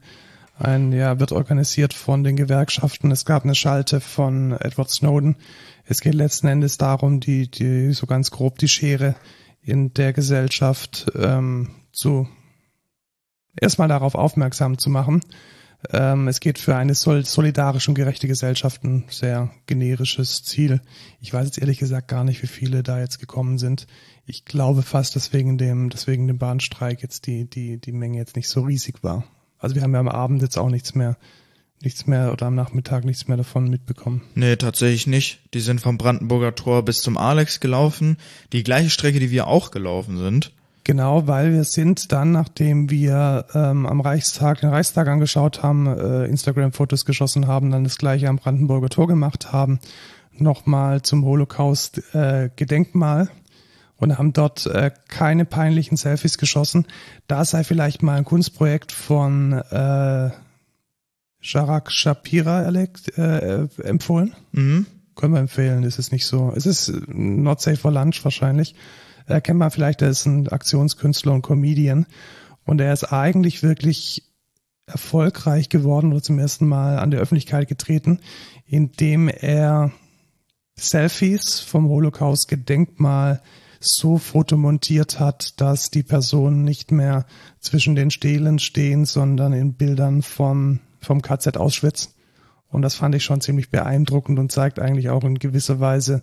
[0.57, 3.11] ein, ja, wird organisiert von den Gewerkschaften.
[3.11, 5.35] Es gab eine Schalte von Edward Snowden.
[5.85, 9.15] Es geht letzten Endes darum, die, die, so ganz grob die Schere
[9.61, 12.27] in der Gesellschaft ähm, zu
[13.59, 15.21] erstmal darauf aufmerksam zu machen.
[15.91, 20.81] Ähm, es geht für eine solidarische und gerechte Gesellschaft ein sehr generisches Ziel.
[21.21, 23.87] Ich weiß jetzt ehrlich gesagt gar nicht, wie viele da jetzt gekommen sind.
[24.25, 28.17] Ich glaube fast, dass wegen dem, dass wegen dem Bahnstreik jetzt die, die, die Menge
[28.17, 29.25] jetzt nicht so riesig war.
[29.59, 31.17] Also wir haben ja am Abend jetzt auch nichts mehr,
[31.81, 34.23] nichts mehr oder am Nachmittag nichts mehr davon mitbekommen.
[34.33, 35.41] Nee, tatsächlich nicht.
[35.53, 38.17] Die sind vom Brandenburger Tor bis zum Alex gelaufen.
[38.53, 40.51] Die gleiche Strecke, die wir auch gelaufen sind.
[40.85, 46.25] Genau, weil wir sind dann, nachdem wir ähm, am Reichstag, den Reichstag angeschaut haben, äh,
[46.25, 49.79] Instagram-Fotos geschossen haben, dann das gleiche am Brandenburger Tor gemacht haben,
[50.31, 53.27] nochmal zum Holocaust-Gedenkmal äh,
[53.97, 56.85] und haben dort äh, keine peinlichen Selfies geschossen.
[57.25, 60.29] Da sei vielleicht mal ein Kunstprojekt von äh,
[61.41, 64.35] Jarak Shapira erlegt, äh, empfohlen.
[64.51, 64.85] Mhm.
[65.15, 66.53] Können wir empfehlen, ist es nicht so.
[66.55, 68.75] Es ist not safe for lunch wahrscheinlich.
[69.27, 72.05] Erkennt man vielleicht, er ist ein Aktionskünstler und Comedian.
[72.65, 74.23] Und er ist eigentlich wirklich
[74.87, 78.19] erfolgreich geworden oder zum ersten Mal an der Öffentlichkeit getreten,
[78.65, 79.91] indem er
[80.75, 83.41] Selfies vom Holocaust-Gedenkmal
[83.79, 87.25] so fotomontiert hat, dass die Personen nicht mehr
[87.59, 92.15] zwischen den Stelen stehen, sondern in Bildern vom, vom KZ Auschwitz.
[92.67, 96.21] Und das fand ich schon ziemlich beeindruckend und zeigt eigentlich auch in gewisser Weise,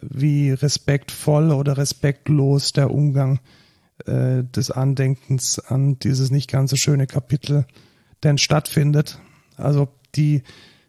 [0.00, 3.40] wie respektvoll oder respektlos der Umgang
[4.04, 7.66] äh, des Andenkens an dieses nicht ganz so schöne Kapitel
[8.22, 9.20] denn stattfindet.
[9.56, 10.42] Also die,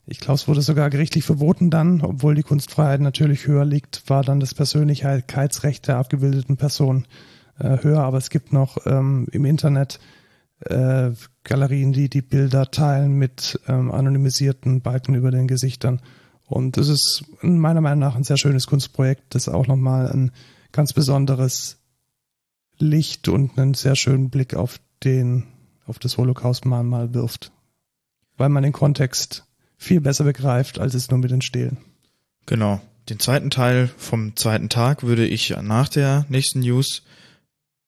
[0.05, 4.23] ich glaube, es wurde sogar gerichtlich verboten dann, obwohl die Kunstfreiheit natürlich höher liegt, war
[4.23, 7.05] dann das Persönlichkeitsrecht der abgebildeten Person
[7.59, 8.01] äh, höher.
[8.01, 9.99] Aber es gibt noch ähm, im Internet
[10.61, 11.11] äh,
[11.43, 16.01] Galerien, die die Bilder teilen mit ähm, anonymisierten Balken über den Gesichtern.
[16.47, 20.31] Und es ist meiner Meinung nach ein sehr schönes Kunstprojekt, das auch nochmal ein
[20.71, 21.77] ganz besonderes
[22.79, 25.43] Licht und einen sehr schönen Blick auf den,
[25.85, 27.51] auf das Holocaust-Mahnmal wirft.
[28.37, 29.45] Weil man den Kontext
[29.77, 31.77] viel besser begreift, als es nur mit den Stelen.
[32.45, 32.81] Genau.
[33.09, 37.03] Den zweiten Teil vom zweiten Tag würde ich nach der nächsten News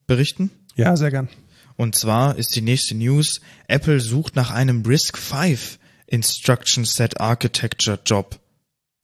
[0.07, 0.49] berichten.
[0.75, 1.29] Ja, sehr gern.
[1.75, 5.45] Und zwar ist die nächste News, Apple sucht nach einem RISC V
[6.07, 8.39] Instruction Set Architecture Job.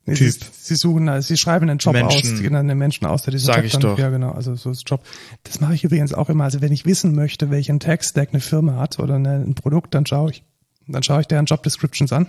[0.07, 0.31] Nee, Typ.
[0.31, 2.35] Sie, sie suchen, also sie schreiben einen Job Menschen.
[2.35, 3.97] aus, genau, einen Menschen aus, der diesen Sag Job ich dann, doch.
[3.97, 5.01] ja genau, also so ist Job.
[5.43, 6.43] Das mache ich übrigens auch immer.
[6.43, 10.05] Also wenn ich wissen möchte, welchen Tech-Stack eine Firma hat oder eine, ein Produkt, dann
[10.05, 10.43] schaue ich,
[10.87, 12.27] dann schaue ich deren Job Descriptions an.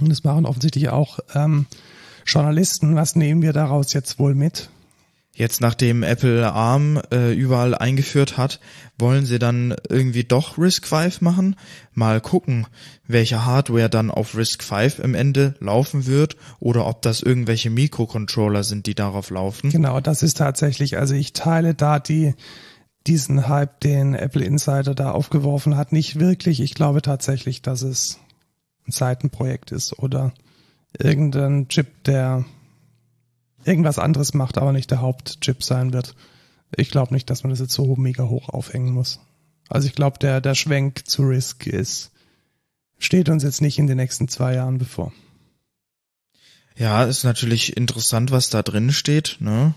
[0.00, 1.66] Und das machen offensichtlich auch ähm,
[2.26, 2.94] Journalisten.
[2.94, 4.68] Was nehmen wir daraus jetzt wohl mit?
[5.36, 8.60] Jetzt nachdem Apple ARM äh, überall eingeführt hat,
[8.98, 11.56] wollen sie dann irgendwie doch RISC V machen?
[11.92, 12.68] Mal gucken,
[13.08, 18.62] welche Hardware dann auf RISC V im Ende laufen wird oder ob das irgendwelche Mikrocontroller
[18.62, 19.70] sind, die darauf laufen.
[19.70, 22.34] Genau, das ist tatsächlich, also ich teile da die,
[23.08, 26.60] diesen Hype, den Apple Insider da aufgeworfen hat, nicht wirklich.
[26.60, 28.20] Ich glaube tatsächlich, dass es
[28.86, 30.32] ein Seitenprojekt ist oder
[30.96, 32.44] irgendein Chip, der
[33.64, 36.14] irgendwas anderes macht, aber nicht der Hauptchip sein wird.
[36.76, 39.20] Ich glaube nicht, dass man das jetzt so mega hoch aufhängen muss.
[39.68, 42.10] Also ich glaube, der, der Schwenk zu RISC ist,
[42.98, 45.12] steht uns jetzt nicht in den nächsten zwei Jahren bevor.
[46.76, 49.74] Ja, ist natürlich interessant, was da drin steht, ne?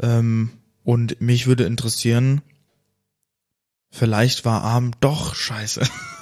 [0.00, 0.50] Ähm,
[0.84, 2.40] und mich würde interessieren,
[3.90, 5.82] vielleicht war ARM doch scheiße.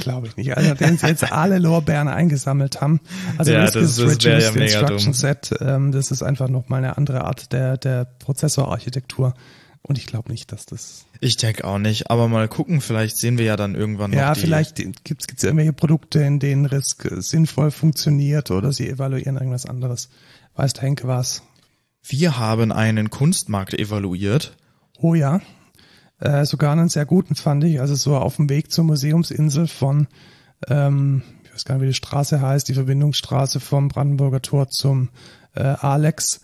[0.00, 0.56] Glaube ich nicht.
[0.56, 3.00] Also nachdem sie jetzt alle Lorbeeren eingesammelt haben.
[3.38, 5.12] Also Ja, RISC das- ist ja Reduced mega Instruction.
[5.12, 5.54] Set.
[5.60, 9.34] Ähm, das ist einfach nochmal eine andere Art der, der Prozessorarchitektur.
[9.86, 11.04] Und ich glaube nicht, dass das.
[11.20, 14.32] Ich denke auch nicht, aber mal gucken, vielleicht sehen wir ja dann irgendwann noch ja,
[14.32, 19.66] die, vielleicht gibt es irgendwelche Produkte, in denen RISC sinnvoll funktioniert oder sie evaluieren irgendwas
[19.66, 20.08] anderes.
[20.56, 21.42] Weiß der Henke was?
[22.02, 24.56] Wir haben einen Kunstmarkt evaluiert.
[24.98, 25.40] Oh ja.
[26.24, 27.80] Äh, sogar einen sehr guten fand ich.
[27.80, 30.08] Also so auf dem Weg zur Museumsinsel von,
[30.68, 35.10] ähm, ich weiß gar nicht, wie die Straße heißt, die Verbindungsstraße vom Brandenburger Tor zum
[35.54, 36.40] äh, Alex,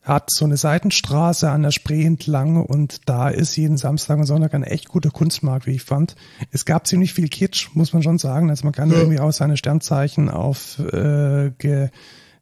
[0.00, 4.54] hat so eine Seitenstraße an der Spree entlang und da ist jeden Samstag und Sonntag
[4.54, 6.16] ein echt guter Kunstmarkt, wie ich fand.
[6.50, 8.48] Es gab ziemlich viel Kitsch, muss man schon sagen.
[8.48, 11.90] Also man kann irgendwie auch seine Sternzeichen auf äh, ge,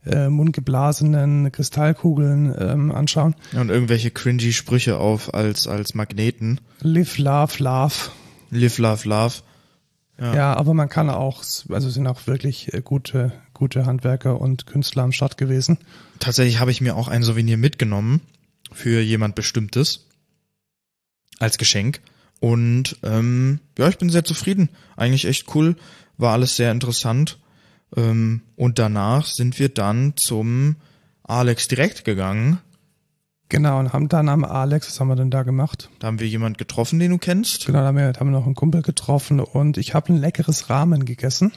[0.06, 3.34] äh, mundgeblasenen Kristallkugeln ähm, anschauen.
[3.52, 6.60] Und irgendwelche cringy Sprüche auf als, als Magneten.
[6.80, 7.94] Live, love, love.
[8.50, 9.34] Live, love, love.
[10.18, 10.34] Ja.
[10.34, 15.02] Ja, aber man kann auch, also sind auch wirklich äh, gute, gute Handwerker und Künstler
[15.02, 15.78] am Start gewesen.
[16.20, 18.22] Tatsächlich habe ich mir auch ein Souvenir mitgenommen
[18.72, 20.06] für jemand Bestimmtes
[21.38, 22.00] als Geschenk.
[22.40, 24.70] Und ähm, ja, ich bin sehr zufrieden.
[24.96, 25.76] Eigentlich echt cool.
[26.16, 27.38] War alles sehr interessant.
[27.94, 30.76] Ähm, und danach sind wir dann zum
[31.22, 32.58] Alex direkt gegangen.
[33.48, 35.88] Genau, und haben dann am Alex, was haben wir denn da gemacht?
[36.00, 37.66] Da haben wir jemand getroffen, den du kennst.
[37.66, 40.16] Genau, da haben wir, da haben wir noch einen Kumpel getroffen und ich habe ein
[40.16, 41.52] leckeres Ramen gegessen.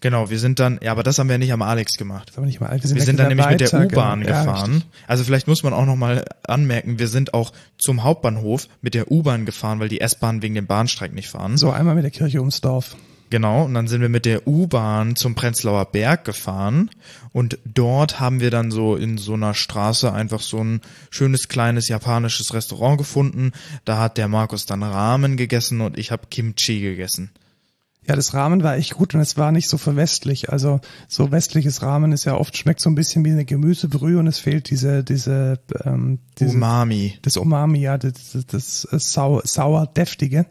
[0.00, 2.28] Genau, wir sind dann, ja, aber das haben wir nicht am Alex gemacht.
[2.28, 4.22] Das haben wir nicht mal, wir Wir weg sind dann nämlich mit der U-Bahn.
[4.22, 4.72] Ja, gefahren.
[4.72, 4.90] richtig.
[5.06, 9.46] also vielleicht muss man auch nochmal anmerken, wir sind auch zum Hauptbahnhof mit der U-Bahn
[9.46, 11.56] gefahren, weil die S-Bahn wegen dem Bahnstreik nicht fahren.
[11.56, 12.96] So, einmal mit der Kirche ums Dorf.
[13.28, 16.90] Genau, und dann sind wir mit der U-Bahn zum Prenzlauer Berg gefahren
[17.32, 21.88] und dort haben wir dann so in so einer Straße einfach so ein schönes kleines
[21.88, 23.52] japanisches Restaurant gefunden.
[23.84, 27.30] Da hat der Markus dann Ramen gegessen und ich habe Kimchi gegessen.
[28.08, 30.50] Ja, das Ramen war echt gut und es war nicht so verwestlich.
[30.50, 34.28] Also so westliches Ramen ist ja oft schmeckt so ein bisschen wie eine Gemüsebrühe und
[34.28, 37.18] es fehlt diese diese, ähm, diese Umami.
[37.22, 38.12] Das Umami, ja, das,
[38.46, 40.46] das, das sau, sauer deftige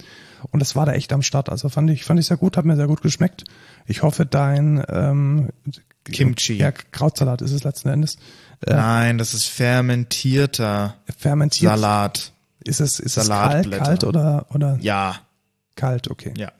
[0.51, 1.49] und das war da echt am Start.
[1.49, 3.43] Also fand ich fand ich sehr gut, hat mir sehr gut geschmeckt.
[3.85, 5.49] Ich hoffe, dein ähm,
[6.03, 6.57] Kimchi.
[6.57, 8.17] Ja, Krautsalat ist es letzten Endes.
[8.65, 11.71] Äh, Nein, das ist fermentierter fermentiert.
[11.71, 12.31] Salat.
[12.63, 15.19] Ist es ist es kalt, kalt oder oder Ja,
[15.75, 16.09] kalt?
[16.09, 16.33] Okay.
[16.37, 16.51] ja.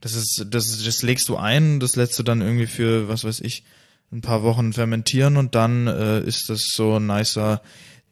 [0.00, 3.40] Das ist, das, das legst du ein, das lässt du dann irgendwie für, was weiß
[3.40, 3.64] ich,
[4.12, 7.62] ein paar Wochen fermentieren und dann äh, ist das so ein nicer,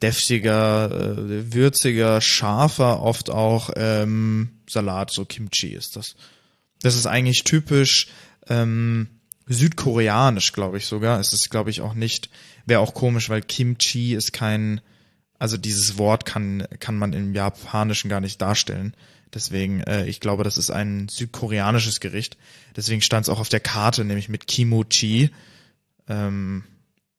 [0.03, 6.17] deftiger, äh, würziger, scharfer, oft auch ähm, Salat, so Kimchi ist das.
[6.81, 8.09] Das ist eigentlich typisch
[8.49, 9.09] ähm,
[9.47, 11.21] südkoreanisch, glaube ich sogar.
[11.21, 12.31] Es ist, glaube ich, auch nicht,
[12.67, 14.81] wäre auch komisch, weil Kimchi ist kein,
[15.39, 18.95] also dieses Wort kann, kann man im Japanischen gar nicht darstellen.
[19.35, 22.37] Deswegen, äh, ich glaube, das ist ein südkoreanisches Gericht.
[22.77, 25.31] Deswegen stand es auch auf der Karte, nämlich mit Kimochi,
[26.09, 26.65] ähm,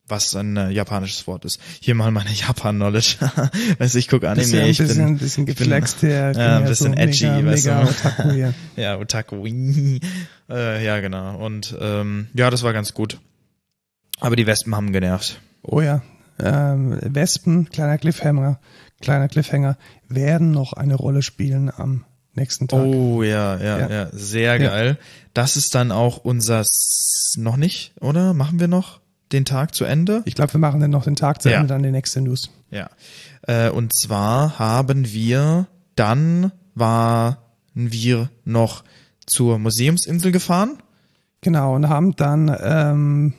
[0.08, 1.60] was ein äh, japanisches Wort ist.
[1.80, 3.18] Hier mal meine Japan-Knowledge.
[3.80, 4.44] weißt du, ich gucke Anime.
[4.46, 6.32] Bisschen, ich bin, bisschen, bisschen geflext hier.
[6.36, 7.89] ja, ein bisschen so edgy, mega, weißt mega du.
[7.89, 8.54] Otaku hier.
[8.76, 9.46] ja, Otaku.
[10.50, 11.38] äh, ja, genau.
[11.38, 13.20] Und ähm, ja, das war ganz gut.
[14.20, 15.42] Aber die Wespen haben genervt.
[15.63, 16.02] Oh ja.
[16.39, 18.60] Ähm, Wespen, kleiner Cliffhanger,
[19.02, 19.78] kleiner Cliffhanger,
[20.10, 22.82] werden noch eine Rolle spielen am nächsten Tag.
[22.84, 24.10] Oh ja, ja, ja, Ja.
[24.12, 24.70] sehr Ja.
[24.70, 24.98] geil.
[25.34, 28.34] Das ist dann auch unser S noch nicht, oder?
[28.34, 29.00] Machen wir noch
[29.34, 30.22] den Tag zu Ende?
[30.26, 31.58] Ich glaube, wir machen dann noch den Tag zu Ja.
[31.58, 32.50] Ende, dann die nächste News.
[32.72, 32.89] Ja.
[33.41, 37.38] Äh, und zwar haben wir dann waren
[37.74, 38.84] wir noch
[39.26, 40.78] zur Museumsinsel gefahren.
[41.41, 43.34] Genau, und haben dann ähm,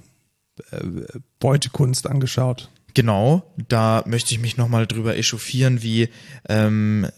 [0.70, 2.70] äh, Beutekunst angeschaut.
[2.94, 6.10] Genau, da möchte ich mich nochmal drüber echauffieren, wie
[6.48, 7.08] ähm,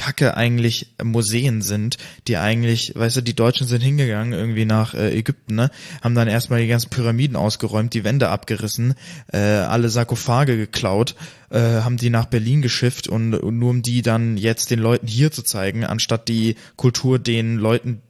[0.00, 5.14] kacke eigentlich Museen sind, die eigentlich, weißt du, die Deutschen sind hingegangen irgendwie nach äh,
[5.14, 8.94] Ägypten, ne, haben dann erstmal die ganzen Pyramiden ausgeräumt, die Wände abgerissen,
[9.30, 11.16] äh, alle Sarkophage geklaut,
[11.50, 15.06] äh, haben die nach Berlin geschifft und, und nur um die dann jetzt den Leuten
[15.06, 18.00] hier zu zeigen, anstatt die Kultur den Leuten,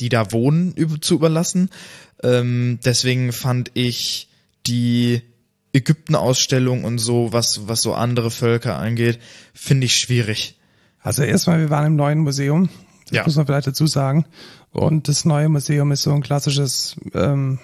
[0.00, 1.70] die da wohnen, zu überlassen.
[2.24, 4.28] Ähm, deswegen fand ich
[4.66, 5.22] die
[5.72, 9.20] Ägypten-Ausstellung und so, was, was so andere Völker angeht,
[9.54, 10.56] finde ich schwierig.
[11.02, 12.68] Also erstmal, wir waren im neuen Museum.
[13.04, 13.24] Das Ja.
[13.24, 14.24] muss man vielleicht dazu sagen.
[14.72, 17.58] Und das neue Museum ist so ein klassisches ähm,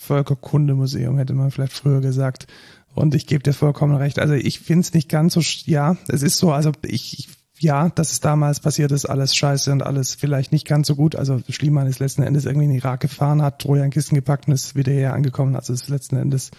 [0.00, 2.46] Völkerkundemuseum, hätte man vielleicht früher gesagt.
[2.94, 4.18] Und ich gebe dir vollkommen recht.
[4.18, 7.28] Also ich finde es nicht ganz so, ja, es ist so, also ich, ich
[7.60, 11.16] ja, dass es damals passiert ist, alles scheiße und alles vielleicht nicht ganz so gut.
[11.16, 14.54] Also Schliemann ist letzten Endes irgendwie in den Irak gefahren, hat Trojan Kisten gepackt und
[14.54, 15.56] ist wieder hier angekommen.
[15.56, 16.50] Also es ist letzten Endes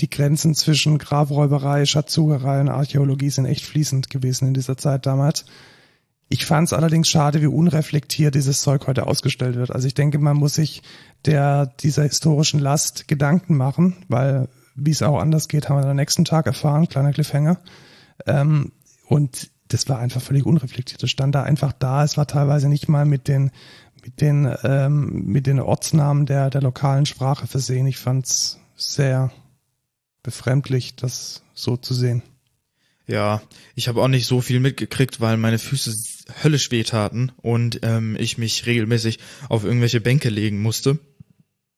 [0.00, 5.44] die Grenzen zwischen Grabräuberei, Schatzsucherei und Archäologie sind echt fließend gewesen in dieser Zeit damals.
[6.28, 9.70] Ich fand es allerdings schade, wie unreflektiert dieses Zeug heute ausgestellt wird.
[9.70, 10.82] Also ich denke, man muss sich
[11.26, 15.96] der dieser historischen Last Gedanken machen, weil wie es auch anders geht, haben wir am
[15.96, 17.58] nächsten Tag erfahren, kleiner Cliffhanger.
[18.26, 18.72] Ähm,
[19.06, 21.02] und das war einfach völlig unreflektiert.
[21.02, 22.02] Das stand da einfach da.
[22.02, 23.50] Es war teilweise nicht mal mit den
[24.02, 27.86] mit den ähm, mit den Ortsnamen der der lokalen Sprache versehen.
[27.86, 29.30] Ich fand's sehr
[30.24, 32.22] befremdlich, das so zu sehen.
[33.06, 33.42] Ja,
[33.76, 35.94] ich habe auch nicht so viel mitgekriegt, weil meine Füße
[36.42, 40.98] höllisch wehtaten und ähm, ich mich regelmäßig auf irgendwelche Bänke legen musste,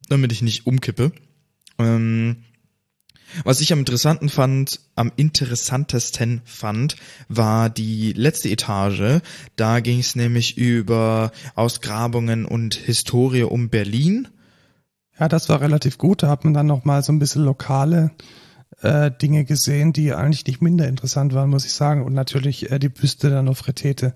[0.09, 1.13] damit ich nicht umkippe.
[1.79, 2.45] Ähm,
[3.43, 6.97] was ich am interessanten fand, am interessantesten fand,
[7.29, 9.21] war die letzte Etage.
[9.57, 14.29] Da ging es nämlich über Ausgrabungen und Historie um Berlin.
[15.19, 16.23] Ja, das war relativ gut.
[16.23, 18.11] Da hat man dann noch mal so ein bisschen lokale
[18.83, 22.05] äh, Dinge gesehen, die eigentlich nicht minder interessant waren, muss ich sagen.
[22.05, 24.15] Und natürlich äh, die Büste der Nofretete,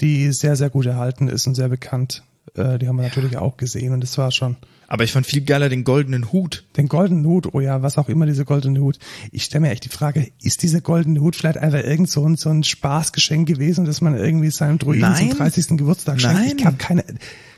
[0.00, 2.22] die sehr, sehr gut erhalten ist und sehr bekannt.
[2.54, 4.56] Äh, die haben wir natürlich auch gesehen und das war schon
[4.86, 6.64] Aber ich fand viel geiler den goldenen Hut.
[6.76, 8.98] den goldenen Hut, oh ja, was auch immer diese goldene Hut.
[9.32, 12.36] Ich stelle mir echt die Frage, ist dieser goldene Hut vielleicht einfach irgend so ein,
[12.36, 15.30] so ein Spaßgeschenk gewesen, dass man irgendwie seinem Druiden Nein.
[15.30, 15.68] zum 30.
[15.78, 16.36] Geburtstag schenkt?
[16.36, 16.56] Nein.
[16.58, 17.04] Ich habe keine,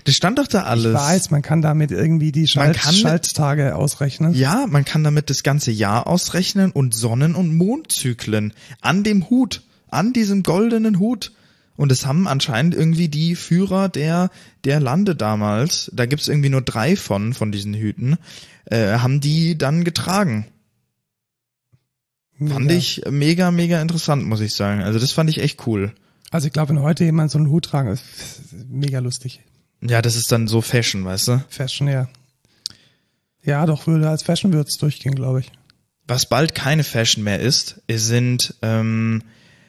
[0.09, 0.95] Das stand doch da alles.
[0.95, 4.33] ich weiß, man kann damit irgendwie die Schalt, kann mit- Schalttage ausrechnen.
[4.33, 9.65] Ja, man kann damit das ganze Jahr ausrechnen und Sonnen- und Mondzyklen an dem Hut,
[9.91, 11.33] an diesem goldenen Hut.
[11.77, 14.31] Und es haben anscheinend irgendwie die Führer der,
[14.65, 18.17] der Lande damals, da gibt's irgendwie nur drei von, von diesen Hüten,
[18.65, 20.47] äh, haben die dann getragen.
[22.39, 22.79] Fand Mega.
[22.79, 24.81] ich mega, mega interessant, muss ich sagen.
[24.81, 25.93] Also das fand ich echt cool.
[26.31, 28.05] Also ich glaube, wenn heute jemand so einen Hut tragen, ist
[28.71, 29.41] mega lustig.
[29.81, 31.45] Ja, das ist dann so Fashion, weißt du?
[31.49, 32.09] Fashion, ja.
[33.43, 35.53] Ja, doch, würde als Fashion würde es durchgehen, glaube ich.
[36.07, 39.23] Was bald keine Fashion mehr ist, sind ähm,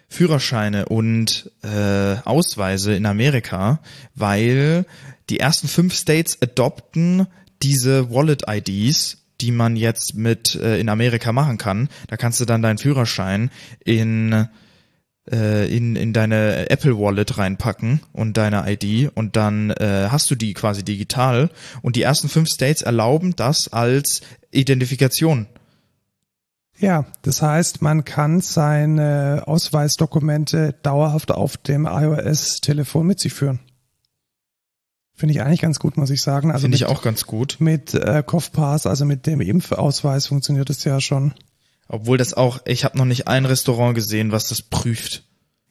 [0.07, 3.79] Führerscheine und äh, Ausweise in Amerika,
[4.15, 4.85] weil
[5.29, 7.27] die ersten fünf States adopten
[7.61, 11.89] diese Wallet-IDs, die man jetzt mit äh, in Amerika machen kann.
[12.07, 13.51] Da kannst du dann deinen Führerschein
[13.83, 14.47] in
[15.31, 20.35] äh, in, in deine Apple Wallet reinpacken und deine ID und dann äh, hast du
[20.35, 21.49] die quasi digital
[21.81, 25.47] und die ersten fünf States erlauben das als Identifikation.
[26.77, 33.59] Ja, das heißt, man kann seine Ausweisdokumente dauerhaft auf dem iOS-Telefon mit sich führen.
[35.13, 36.49] Finde ich eigentlich ganz gut, muss ich sagen.
[36.49, 37.57] Also Finde ich mit, auch ganz gut.
[37.59, 41.33] mit äh, COFPass, also mit dem Impfausweis funktioniert es ja schon.
[41.91, 45.23] Obwohl das auch, ich habe noch nicht ein Restaurant gesehen, was das prüft.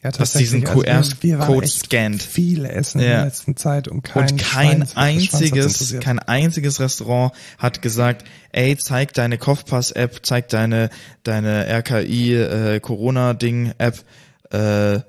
[0.03, 0.65] Ja, Was diesen.
[0.65, 2.23] Also QR-Code scannt.
[2.23, 3.17] Viele essen in Ja.
[3.17, 8.77] der letzten Zeit und kein, Und kein Schwein- einziges, kein einziges Restaurant hat gesagt, ey,
[8.77, 10.91] zeig deine Kopfpass-App, zeig deine,
[11.25, 14.05] deine RKI äh, Corona-Ding-App
[14.51, 15.01] äh,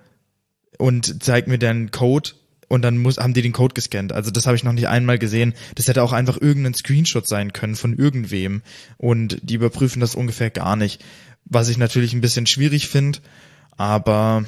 [0.79, 2.31] und zeig mir deinen Code
[2.69, 4.13] und dann muss, haben die den Code gescannt.
[4.13, 5.53] Also das habe ich noch nicht einmal gesehen.
[5.75, 8.61] Das hätte auch einfach irgendein Screenshot sein können von irgendwem.
[8.97, 11.03] Und die überprüfen das ungefähr gar nicht.
[11.45, 13.19] Was ich natürlich ein bisschen schwierig finde,
[13.75, 14.45] aber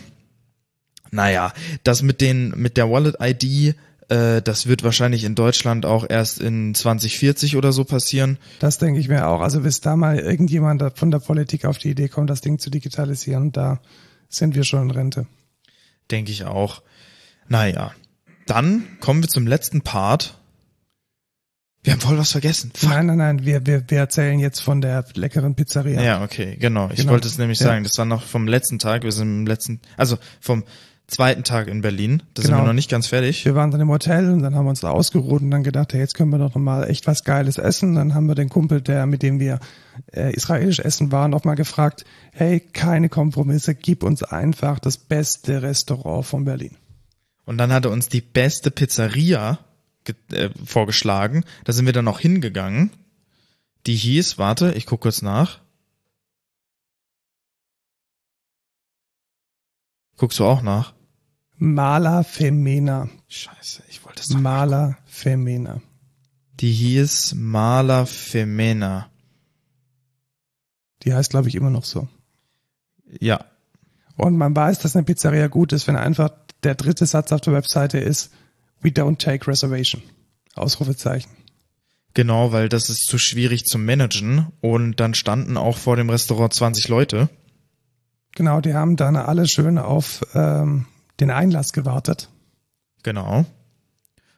[1.09, 1.51] naja,
[1.83, 3.75] das mit den, mit der Wallet-ID,
[4.09, 8.37] äh, das wird wahrscheinlich in Deutschland auch erst in 2040 oder so passieren.
[8.59, 9.41] Das denke ich mir auch.
[9.41, 12.69] Also bis da mal irgendjemand von der Politik auf die Idee kommt, das Ding zu
[12.69, 13.81] digitalisieren, da
[14.29, 15.27] sind wir schon in Rente.
[16.11, 16.83] Denke ich auch.
[17.47, 17.93] Naja.
[18.51, 20.37] Dann kommen wir zum letzten Part.
[21.83, 22.71] Wir haben voll was vergessen.
[22.75, 22.89] Fuck.
[22.89, 26.01] Nein, nein, nein, wir, wir, wir erzählen jetzt von der leckeren Pizzeria.
[26.01, 26.89] Ja, okay, genau.
[26.91, 27.13] Ich Genau.
[27.13, 27.67] wollte es nämlich Ja.
[27.67, 27.83] sagen.
[27.83, 29.03] Das war noch vom letzten Tag.
[29.03, 30.63] Wir sind im letzten, also vom
[31.07, 32.21] zweiten Tag in Berlin.
[32.35, 32.63] Da sind Genau.
[32.63, 33.43] wir noch nicht ganz fertig.
[33.45, 35.93] Wir waren dann im Hotel und dann haben wir uns da ausgeruht und dann gedacht,
[35.93, 37.95] hey, jetzt können wir doch noch mal echt was Geiles essen.
[37.95, 39.59] Dann haben wir den Kumpel, der mit dem wir
[40.13, 45.61] äh, israelisch essen waren, noch mal gefragt, hey, keine Kompromisse, gib uns einfach das beste
[45.63, 46.75] Restaurant von Berlin.
[47.51, 49.59] Und dann hat er uns die beste Pizzeria
[50.31, 51.43] äh, vorgeschlagen.
[51.65, 52.91] Da sind wir dann auch hingegangen.
[53.87, 55.59] Die hieß, warte, ich guck kurz nach.
[60.15, 60.93] Guckst du auch nach?
[61.57, 63.09] Mala Femena.
[63.27, 64.39] Scheiße, ich wollte es doch.
[64.39, 65.81] Mala Femena.
[66.61, 69.11] Die hieß Mala Femena.
[71.03, 72.07] Die heißt, glaube ich, immer noch so.
[73.19, 73.50] Ja,
[74.17, 76.29] Und man weiß, dass eine Pizzeria gut ist, wenn einfach
[76.63, 78.31] der dritte Satz auf der Webseite ist,
[78.81, 80.01] we don't take reservation.
[80.55, 81.31] Ausrufezeichen.
[82.13, 84.47] genau, weil das ist zu schwierig zu managen.
[84.59, 87.29] Und dann standen auch vor dem Restaurant 20 Leute.
[88.35, 90.85] Genau, die haben dann alle schön auf ähm,
[91.19, 92.29] den Einlass gewartet.
[93.03, 93.45] Genau.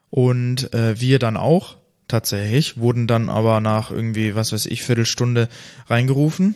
[0.10, 5.50] Und äh, wir dann auch tatsächlich, wurden dann aber nach irgendwie, was weiß ich, Viertelstunde
[5.88, 6.56] reingerufen.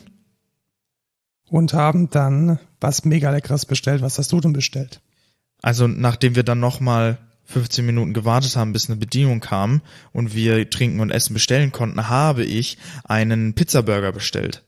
[1.50, 4.02] Und haben dann was mega leckeres bestellt.
[4.02, 5.00] Was hast du denn bestellt?
[5.62, 9.80] Also nachdem wir dann nochmal 15 Minuten gewartet haben, bis eine Bedienung kam
[10.12, 14.64] und wir trinken und essen bestellen konnten, habe ich einen Pizzaburger bestellt.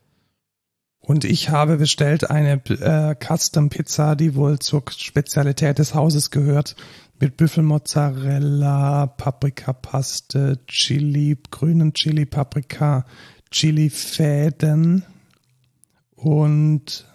[1.00, 6.76] Und ich habe bestellt eine äh, Custom Pizza, die wohl zur Spezialität des Hauses gehört,
[7.18, 13.04] mit Büffelmozzarella, Paprikapaste, Chili, grünen Chili, Paprika,
[13.50, 15.04] Chili-Fäden
[16.22, 17.06] und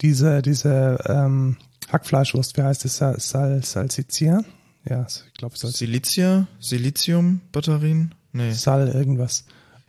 [0.00, 1.56] diese, diese ähm,
[1.90, 2.96] Hackfleischwurst, wie heißt es?
[2.96, 4.42] Sal, Sal, Salsiccia?
[4.88, 6.46] Ja, ich glaube Sal, Silicia?
[6.60, 8.14] Silizium-Batterien?
[8.32, 8.52] Nee.
[8.52, 9.44] Sal irgendwas.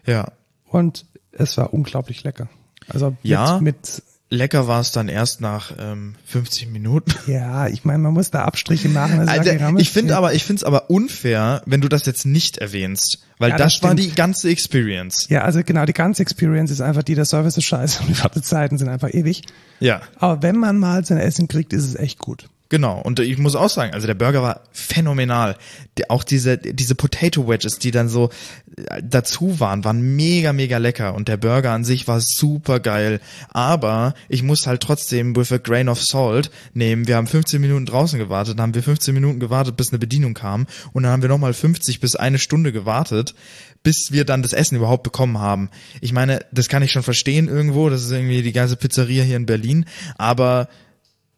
[0.06, 0.32] Ja.
[0.66, 2.50] Und es war unglaublich lecker.
[2.90, 3.60] Also mit, Ja.
[3.60, 4.04] mit
[4.34, 7.14] Lecker war es dann erst nach ähm, 50 Minuten.
[7.28, 9.20] Ja, ich meine, man muss da Abstriche machen.
[9.20, 12.58] Also Alter, ich finde aber, ich finde es aber unfair, wenn du das jetzt nicht
[12.58, 15.28] erwähnst, weil Ja, das, das war die ganze Experience.
[15.30, 18.22] Ja, also genau, die ganze Experience ist einfach die, der Service ist scheiße und die
[18.22, 19.44] Wartezeiten sind einfach ewig.
[19.80, 22.50] Ja, Aber wenn man mal sein Essen kriegt, ist es echt gut.
[22.74, 23.00] Genau.
[23.00, 25.58] Und ich muss auch sagen, also der Burger war phänomenal.
[25.98, 28.32] Der, auch diese diese Potato Wedges, die dann so
[28.76, 33.20] äh, dazu waren, waren mega mega lecker und der Burger an sich war super geil.
[33.50, 37.08] Aber ich muss halt trotzdem with a grain of salt nehmen.
[37.08, 40.34] Wir haben 15 Minuten draußen gewartet, dann haben wir 15 Minuten gewartet, bis eine Bedienung
[40.34, 43.36] kam und dann haben wir nochmal 50 bis eine Stunde gewartet,
[43.84, 45.70] bis wir dann das Essen überhaupt bekommen haben.
[46.02, 49.38] Ich meine, das kann ich schon verstehen irgendwo, das ist irgendwie die ganze Pizzeria hier
[49.38, 49.86] in Berlin,
[50.18, 50.70] aber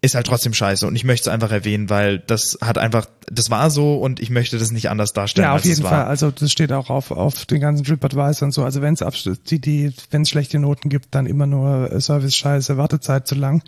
[0.05, 3.49] ist halt trotzdem scheiße und ich möchte es einfach erwähnen, weil das hat einfach, das
[3.49, 5.81] war so und ich möchte das nicht anders darstellen, Ja, auf jeden.
[5.81, 6.05] Fall.
[6.05, 8.63] Also das steht auch auf, auf den ganzen TripAdvisor und so.
[8.63, 9.03] Also wenn es
[9.49, 13.35] die, die, wenn es schlechte Noten gibt, dann immer nur äh, Service scheiße, Wartezeit zu
[13.35, 13.63] lang.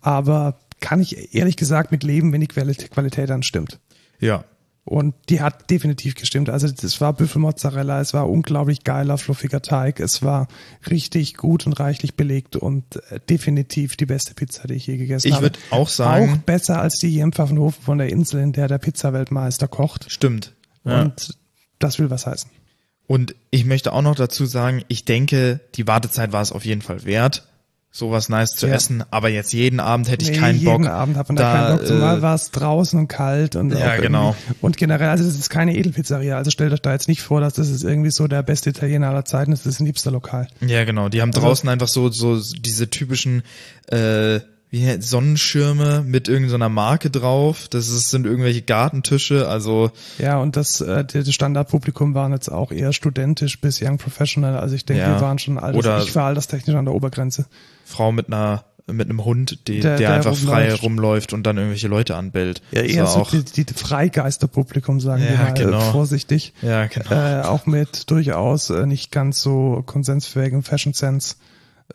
[0.00, 3.78] Aber kann ich ehrlich gesagt mit leben, wenn die Qualität, Qualität dann stimmt.
[4.20, 4.44] Ja,
[4.84, 6.50] Und die hat definitiv gestimmt.
[6.50, 10.48] Also es war Büffelmozzarella, es war unglaublich geiler, fluffiger Teig, es war
[10.90, 15.28] richtig gut und reichlich belegt und äh, definitiv die beste Pizza, die ich je gegessen
[15.28, 15.44] Ich habe.
[15.44, 18.66] würde auch sagen, Auch besser als die hier im Pfaffenhofen von der Insel, in der
[18.66, 20.10] der Pizzaweltmeister kocht.
[20.10, 20.52] stimmt.
[20.84, 21.02] Ja.
[21.02, 21.38] Und
[21.78, 22.50] das will was heißen.
[23.06, 26.82] Und ich möchte auch noch dazu sagen, ich denke, die Wartezeit war es auf jeden
[26.82, 27.46] Fall wert,
[27.94, 28.74] sowas nice zu Ja.
[28.74, 29.04] essen.
[29.10, 30.90] Aber jetzt jeden Abend hätte ich Nee, keinen jeden Bock.
[30.90, 31.86] Abend hat man da, da, keinen Bock.
[31.86, 34.34] Zumal äh, war es draußen und kalt und Ja, genau.
[34.62, 36.38] Und generell, also das ist keine Edelpizzeria.
[36.38, 39.10] Also stellt euch da jetzt nicht vor, dass das ist irgendwie so der beste Italiener
[39.10, 39.66] aller Zeiten ist.
[39.66, 40.48] Das ist ein Hipsterlokal.
[40.60, 41.10] Ja, genau.
[41.10, 43.42] Die haben Also draußen einfach so so diese typischen
[43.88, 44.40] äh,
[44.70, 47.68] wie Sonnenschirme mit irgendeiner Marke drauf.
[47.68, 49.46] Das ist, sind irgendwelche Gartentische.
[49.48, 54.56] Also Ja, und das, äh, das Standardpublikum waren jetzt auch eher studentisch bis Young Professional.
[54.56, 55.10] Also ich denke, Ja.
[55.16, 57.44] wir waren schon alters, Oder- ich war alterstechnisch an der Obergrenze.
[57.92, 60.82] Frau mit einer mit einem Hund, die, Der- der, der einfach frei rumläuft.
[60.82, 62.62] rumläuft und dann irgendwelche Leute anbellt.
[62.72, 65.80] Ja, eher so auch, die, die Freigeisterpublikum, sagen wir Ja, mal genau.
[65.92, 66.52] vorsichtig.
[66.62, 67.10] ja, genau.
[67.12, 71.36] Äh, auch mit durchaus äh, nicht ganz so konsensfähigem Fashion Sense.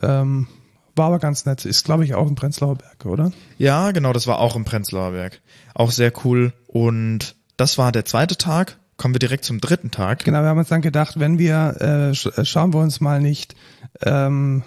[0.02, 0.48] Ähm,
[0.96, 1.66] war aber ganz nett.
[1.66, 3.32] Ist, glaube ich, auch im Prenzlauer Berg, oder?
[3.58, 5.42] Ja, genau, das war auch im Prenzlauer Berg.
[5.76, 6.54] Auch sehr cool.
[6.68, 8.78] Und das war der zweite Tag.
[8.96, 10.24] Kommen wir direkt zum dritten Tag.
[10.24, 13.22] Genau, wir haben uns dann gedacht, wenn wir, äh, sch äh, schauen wir uns mal
[13.22, 13.56] nicht
[14.02, 14.64] ähm,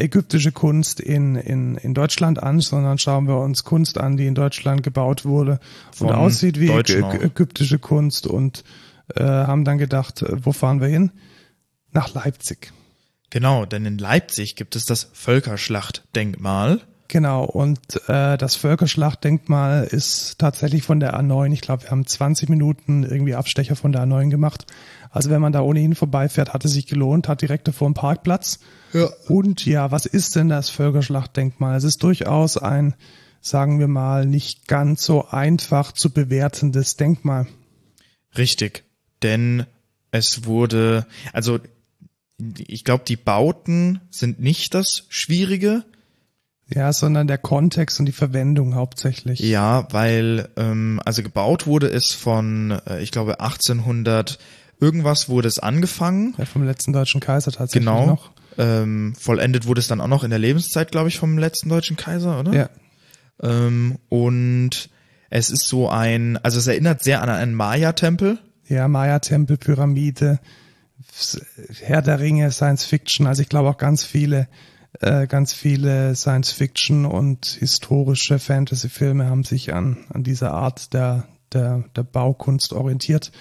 [0.00, 4.34] ägyptische Kunst in, in, in Deutschland an, sondern schauen wir uns Kunst an, die in
[4.34, 5.60] Deutschland gebaut wurde
[6.00, 8.64] und Von aussieht wie ägyptische Kunst und
[9.14, 11.12] äh, haben dann gedacht, äh, wo fahren wir hin?
[11.92, 12.72] Nach Leipzig.
[13.30, 16.80] Genau, denn in Leipzig gibt es das Völkerschlachtdenkmal.
[17.08, 17.78] Genau, und
[18.08, 21.52] äh, das Völkerschlachtdenkmal ist tatsächlich von der A9.
[21.52, 24.66] Ich glaube, wir haben 20 Minuten irgendwie Abstecher von der A9 gemacht.
[25.16, 28.58] Also wenn man da ohnehin vorbeifährt, hat es sich gelohnt, hat direkt davor einen Parkplatz.
[28.92, 29.08] Ja.
[29.28, 31.74] Und ja, was ist denn das Völkerschlachtdenkmal?
[31.74, 32.94] Es ist durchaus ein,
[33.40, 37.46] sagen wir mal, nicht ganz so einfach zu bewertendes Denkmal.
[38.36, 38.84] Richtig,
[39.22, 39.64] denn
[40.10, 41.60] es wurde, also
[42.58, 45.84] ich glaube, die Bauten sind nicht das Schwierige.
[46.68, 49.40] Ja, sondern der Kontext und die Verwendung hauptsächlich.
[49.40, 54.38] Ja, weil ähm, also gebaut wurde es von, äh, ich glaube 1800
[54.80, 56.34] irgendwas wurde es angefangen.
[56.38, 58.06] Ja, vom letzten deutschen Kaiser tatsächlich Genau.
[58.06, 58.30] noch.
[58.58, 61.96] Ähm, vollendet wurde es dann auch noch in der Lebenszeit, glaube ich, vom letzten deutschen
[61.96, 62.52] Kaiser, oder?
[62.54, 62.70] Ja,
[63.42, 64.88] Ähm, und
[65.28, 68.38] es ist so ein, also es erinnert sehr an einen Maya-Tempel.
[68.68, 70.40] Ja, Maya-Tempel, Pyramide,
[71.82, 73.26] Herr der Ringe, Science Fiction.
[73.26, 74.48] Also ich glaube auch ganz viele,
[75.00, 81.24] äh, ganz viele Science Fiction und historische Fantasy-Filme haben sich an, an dieser Art der,
[81.52, 83.32] der, der Baukunst orientiert.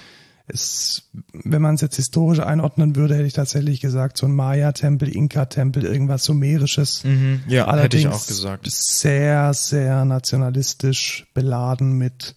[0.47, 5.09] Es, wenn man es jetzt historisch einordnen würde, hätte ich tatsächlich gesagt, so ein Maya-Tempel,
[5.09, 7.03] Inka-Tempel, irgendwas Sumerisches.
[7.47, 8.67] Ja, Allerdings hätte ich auch gesagt.
[8.69, 12.35] Sehr, sehr nationalistisch beladen mit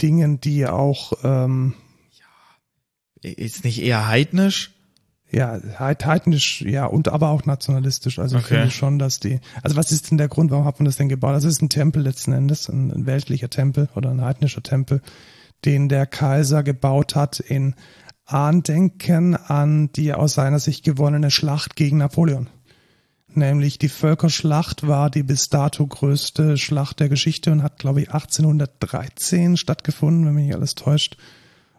[0.00, 1.74] Dingen, die auch ähm,
[3.22, 4.72] Ist nicht eher heidnisch?
[5.30, 8.18] Ja, heidnisch, ja, und aber auch nationalistisch.
[8.18, 8.54] Also ich Okay.
[8.54, 11.08] finde schon, dass die, also was ist denn der Grund, warum hat man das denn
[11.08, 11.34] gebaut?
[11.34, 15.02] Also es ist ein Tempel letzten Endes, ein, ein weltlicher Tempel oder ein heidnischer Tempel,
[15.66, 17.74] den der Kaiser gebaut hat in
[18.24, 22.48] Andenken an die aus seiner Sicht gewonnene Schlacht gegen Napoleon.
[23.34, 28.08] Nämlich die Völkerschlacht war die bis dato größte Schlacht der Geschichte und hat, glaube ich,
[28.08, 31.18] 1813 stattgefunden, wenn mich nicht alles täuscht.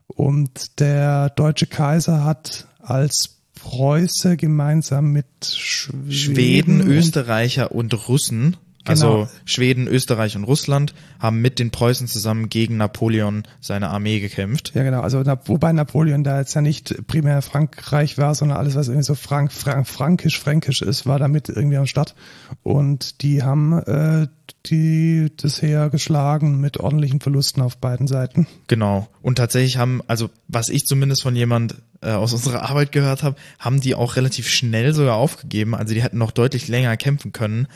[0.06, 8.56] Und der deutsche Kaiser hat als Preuße gemeinsam mit Schweden, Schweden, Österreicher und Russen,
[8.88, 9.22] Genau.
[9.22, 14.72] also Schweden, Österreich und Russland, haben mit den Preußen zusammen gegen Napoleon seine Armee gekämpft.
[14.74, 15.02] Ja, genau.
[15.02, 19.16] Also, wobei Napoleon da jetzt ja nicht primär Frankreich war, sondern alles, was irgendwie so
[19.16, 22.16] Frank, Frank, frankisch, fränkisch ist, war damit irgendwie am Start.
[22.64, 24.28] Und die haben äh,
[24.66, 28.48] die das Heer geschlagen mit ordentlichen Verlusten auf beiden Seiten.
[28.68, 29.08] Genau.
[29.22, 33.38] Und tatsächlich haben, also was ich zumindest von jemand äh, aus unserer Arbeit gehört habe,
[33.60, 35.76] haben die auch relativ schnell sogar aufgegeben.
[35.76, 37.68] Also die hätten noch deutlich länger kämpfen können.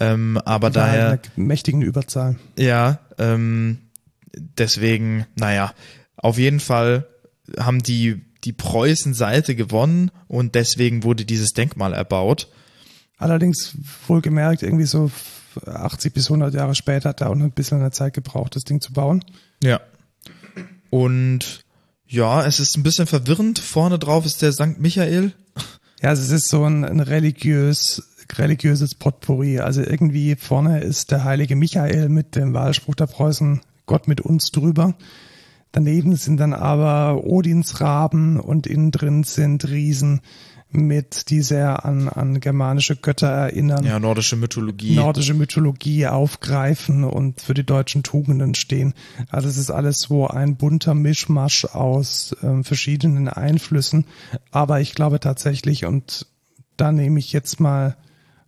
[0.00, 2.36] Ähm, aber War halt daher, eine mächtigen Überzahl.
[2.58, 3.78] ja, ähm,
[4.34, 5.72] deswegen, naja,
[6.16, 7.06] auf jeden Fall
[7.58, 12.48] haben die die Preußen-Seite gewonnen und deswegen wurde dieses Denkmal erbaut.
[13.16, 13.76] Allerdings
[14.06, 15.10] wohlgemerkt, irgendwie so
[15.66, 18.64] 80 bis 100 Jahre später hat er auch noch ein bisschen eine Zeit gebraucht, das
[18.64, 19.24] Ding zu bauen.
[19.62, 19.80] Ja.
[20.90, 21.64] Und
[22.06, 23.58] ja, es ist ein bisschen verwirrend.
[23.58, 25.32] Vorne drauf ist der Sankt Michael.
[26.02, 28.02] Ja, es ist so ein, ein religiös,
[28.38, 29.60] religiöses Potpourri.
[29.60, 34.50] Also irgendwie vorne ist der heilige Michael mit dem Wahlspruch der Preußen, Gott mit uns
[34.50, 34.94] drüber.
[35.72, 40.20] Daneben sind dann aber Odinsraben und innen drin sind Riesen
[40.74, 43.84] mit, die sehr an, an germanische Götter erinnern.
[43.84, 44.94] Ja, nordische Mythologie.
[44.94, 48.94] Nordische Mythologie aufgreifen und für die deutschen Tugenden stehen.
[49.30, 54.06] Also es ist alles so ein bunter Mischmasch aus ähm, verschiedenen Einflüssen.
[54.50, 56.26] Aber ich glaube tatsächlich, und
[56.76, 57.96] da nehme ich jetzt mal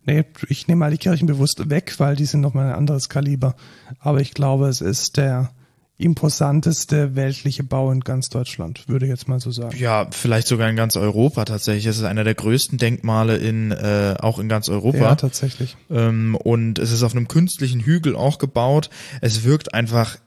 [0.07, 3.55] Nee, ich nehme mal die Kirchen bewusst weg, weil die sind nochmal ein anderes Kaliber.
[3.99, 5.51] Aber ich glaube, es ist der
[5.97, 9.75] imposanteste weltliche Bau in ganz Deutschland, würde ich jetzt mal so sagen.
[9.77, 11.87] Ja, vielleicht sogar in ganz Europa tatsächlich.
[11.87, 14.97] Es ist einer der größten Denkmale in äh, auch in ganz Europa.
[14.97, 15.75] Ja, tatsächlich.
[15.89, 18.89] Ähm, und es ist auf einem künstlichen Hügel auch gebaut.
[19.21, 20.17] Es wirkt einfach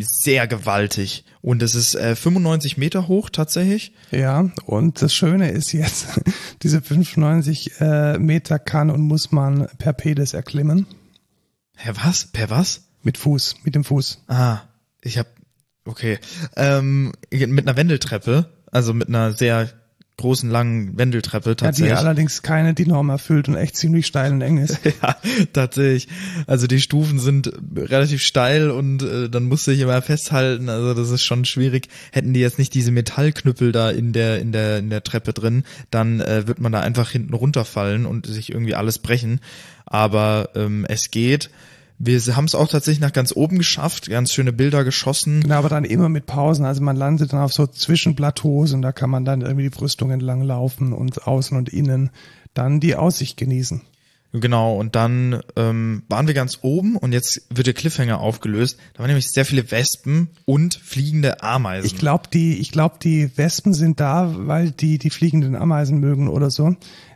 [0.00, 1.24] sehr gewaltig.
[1.40, 3.92] Und es ist äh, 95 Meter hoch tatsächlich.
[4.10, 6.20] Ja, und das Schöne ist jetzt,
[6.62, 10.86] diese 95 äh, Meter kann und muss man per Pedis erklimmen.
[11.74, 12.26] Herr was?
[12.26, 12.88] Per was?
[13.02, 14.22] Mit Fuß, mit dem Fuß.
[14.28, 14.60] Ah,
[15.00, 15.26] ich hab,
[15.84, 16.18] okay.
[16.56, 19.68] Ähm, mit einer Wendeltreppe, also mit einer sehr
[20.22, 21.90] großen langen Wendeltreppe tatsächlich.
[21.90, 24.78] Ja, die allerdings keine die Norm erfüllt und echt ziemlich steil und eng ist.
[25.02, 25.16] ja,
[25.52, 26.08] tatsächlich.
[26.46, 31.10] Also die Stufen sind relativ steil und äh, dann musste ich immer festhalten, also das
[31.10, 31.88] ist schon schwierig.
[32.12, 35.64] Hätten die jetzt nicht diese Metallknüppel da in der in der in der Treppe drin,
[35.90, 39.40] dann äh, wird man da einfach hinten runterfallen und sich irgendwie alles brechen,
[39.84, 41.50] aber ähm, es geht.
[41.98, 45.42] Wir haben es auch tatsächlich nach ganz oben geschafft, ganz schöne Bilder geschossen.
[45.42, 46.64] Genau, aber dann immer mit Pausen.
[46.64, 50.10] Also man landet dann auf so Zwischenplateaus und da kann man dann irgendwie die Brüstung
[50.10, 52.10] entlang laufen und außen und innen
[52.54, 53.82] dann die Aussicht genießen.
[54.34, 58.78] Genau, und dann ähm, waren wir ganz oben und jetzt wird der Cliffhanger aufgelöst.
[58.94, 61.86] Da waren nämlich sehr viele Wespen und fliegende Ameisen.
[61.86, 66.28] Ich glaube, die, ich glaube, die Wespen sind da, weil die die fliegenden Ameisen mögen
[66.28, 66.74] oder so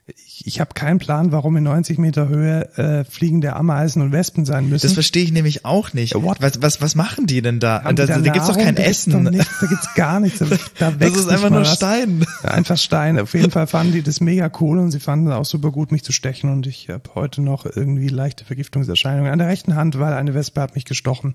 [0.09, 4.45] ich, ich habe keinen Plan, warum in 90 Meter Höhe äh, fliegende Ameisen und Wespen
[4.45, 4.87] sein müssen.
[4.87, 6.15] Das verstehe ich nämlich auch nicht.
[6.15, 6.41] What?
[6.41, 7.81] Was, was, was machen die denn da?
[7.81, 9.13] da, da, da gibt's doch kein da Essen.
[9.13, 10.45] Gibt's doch nichts, da gibt's gar nichts.
[10.79, 12.25] Da, das ist einfach nur Stein.
[12.43, 13.19] Ja, einfach Stein.
[13.19, 15.91] Auf jeden Fall fanden die das mega cool und sie fanden es auch super gut,
[15.91, 19.99] mich zu stechen und ich habe heute noch irgendwie leichte Vergiftungserscheinungen an der rechten Hand,
[19.99, 21.35] weil eine Wespe hat mich gestochen.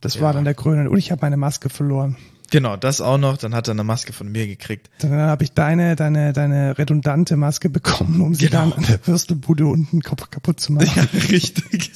[0.00, 0.20] Das ja.
[0.20, 2.16] war dann der Grüne und ich habe meine Maske verloren.
[2.50, 3.36] Genau, das auch noch.
[3.36, 4.90] Dann hat er eine Maske von mir gekriegt.
[4.98, 8.70] Dann habe ich deine, deine, deine redundante Maske bekommen, um sie genau.
[8.70, 11.08] dann an der Würstelbude unten kaputt zu machen.
[11.12, 11.90] Ja, richtig.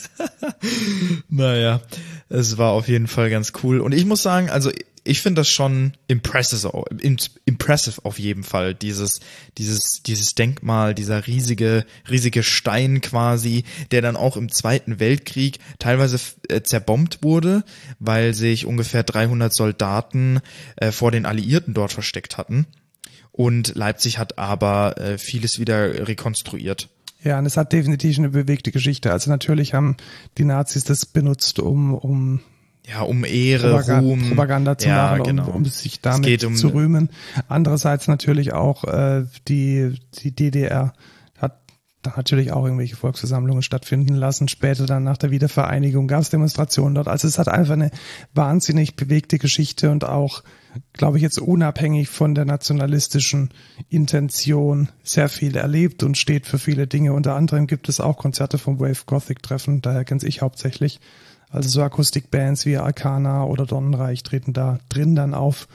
[1.29, 1.81] naja,
[2.29, 3.81] es war auf jeden Fall ganz cool.
[3.81, 4.71] Und ich muss sagen, also
[5.05, 6.85] ich finde das schon impressive,
[7.47, 9.21] impressive auf jeden Fall, dieses,
[9.57, 16.21] dieses, dieses Denkmal, dieser riesige, riesige Stein quasi, der dann auch im Zweiten Weltkrieg teilweise
[16.49, 17.65] äh, zerbombt wurde,
[17.99, 20.41] weil sich ungefähr 300 Soldaten
[20.77, 22.67] äh, vor den Alliierten dort versteckt hatten.
[23.33, 26.89] Und Leipzig hat aber äh, vieles wieder rekonstruiert.
[27.23, 29.13] Ja, und es hat definitiv eine bewegte Geschichte.
[29.13, 29.97] Also natürlich haben
[30.39, 32.41] die Nazis das benutzt, um, um
[32.87, 34.29] ja, um Ehre, Propaganda, Ruhm.
[34.29, 35.49] Propaganda zu ja, machen, genau.
[35.49, 37.11] um, um sich damit um zu rühmen.
[37.49, 40.95] Andererseits natürlich auch äh, die, die DDR
[42.05, 44.49] hat da natürlich auch irgendwelche Volksversammlungen stattfinden lassen.
[44.49, 47.09] Später dann nach der Wiedervereinigung gab es Demonstrationen dort.
[47.09, 47.91] Also es hat einfach eine
[48.35, 50.45] wahnsinnig bewegte Geschichte und auch,
[50.93, 53.51] glaube ich, jetzt unabhängig von der nationalistischen
[53.89, 57.13] Intention sehr viel erlebt und steht für viele Dinge.
[57.13, 61.01] Unter anderem gibt es auch Konzerte vom Wave Gothic Treffen, daher kenne ich hauptsächlich.
[61.51, 65.67] Also so Akustikbands wie Arcana oder Donnenreich treten da drin dann auf.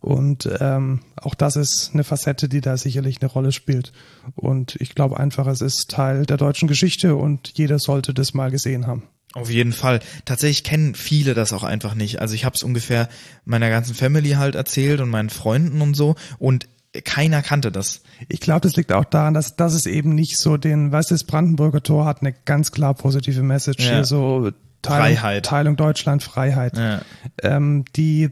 [0.00, 3.92] Und ähm, auch das ist eine Facette, die da sicherlich eine Rolle spielt.
[4.34, 8.50] Und ich glaube einfach, es ist Teil der deutschen Geschichte und jeder sollte das mal
[8.50, 9.04] gesehen haben.
[9.34, 10.00] Auf jeden Fall.
[10.24, 12.20] Tatsächlich kennen viele das auch einfach nicht.
[12.20, 13.08] Also ich habe es ungefähr
[13.44, 16.16] meiner ganzen Family halt erzählt und meinen Freunden und so.
[16.38, 16.68] Und
[17.04, 18.02] keiner kannte das.
[18.28, 21.14] Ich glaube, das liegt auch daran, dass das ist eben nicht so den, weißt du,
[21.14, 23.94] das Brandenburger Tor hat eine ganz klar positive Message ja.
[23.94, 24.50] hier so
[24.82, 25.46] Teilung, Freiheit.
[25.46, 26.76] Teilung Deutschland, Freiheit.
[26.76, 27.00] Ja.
[27.42, 28.30] Ähm, die,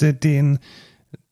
[0.00, 0.58] die, den,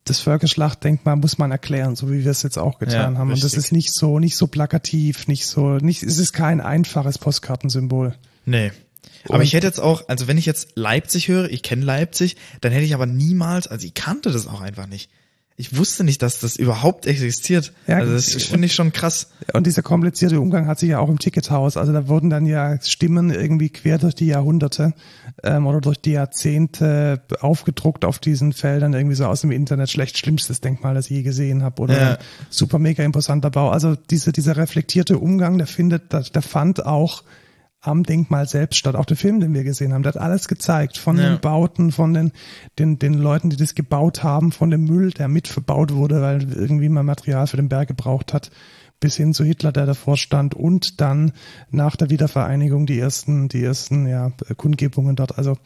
[0.05, 3.30] das Völkerschlachtdenkmal muss man erklären, so wie wir es jetzt auch getan ja, haben.
[3.30, 3.44] Richtig.
[3.44, 7.18] Und das ist nicht so, nicht so plakativ, nicht so, nicht, es ist kein einfaches
[7.18, 8.14] Postkartensymbol.
[8.44, 8.72] Nee.
[9.24, 12.36] Aber und ich hätte jetzt auch, also wenn ich jetzt Leipzig höre, ich kenne Leipzig,
[12.61, 15.11] dann hätte ich aber niemals, also ich kannte das auch einfach nicht.
[15.62, 17.72] Ich wusste nicht, dass das überhaupt existiert.
[17.86, 19.28] Ja, also das finde ich schon krass.
[19.52, 21.76] Und dieser komplizierte Umgang hat sich ja auch im Tickethaus.
[21.76, 24.92] Also da wurden dann ja Stimmen irgendwie quer durch die Jahrhunderte
[25.44, 29.88] ähm, oder durch die Jahrzehnte aufgedruckt auf diesen Feldern irgendwie so aus dem Internet.
[29.88, 31.80] Schlecht schlimmstes Denkmal, das ich je gesehen habe.
[31.80, 32.18] Oder ja.
[32.50, 33.70] super mega imposanter Bau.
[33.70, 37.22] Also diese, dieser reflektierte Umgang, der findet, der, der fand auch
[37.83, 38.95] am Denkmal selbst statt.
[38.95, 40.97] Auch der Film, den wir gesehen haben, der hat alles gezeigt.
[40.97, 41.28] Von ja.
[41.28, 42.33] den Bauten, von den,
[42.78, 46.51] den, den Leuten, die das gebaut haben, von dem Müll, der mit verbaut wurde, weil
[46.53, 48.51] irgendwie man Material für den Berg gebraucht hat,
[49.01, 51.33] bis hin zu Hitler, der davor stand und dann
[51.70, 55.37] nach der Wiedervereinigung die ersten, die ersten, ja, Kundgebungen dort.
[55.37, 55.59] Also,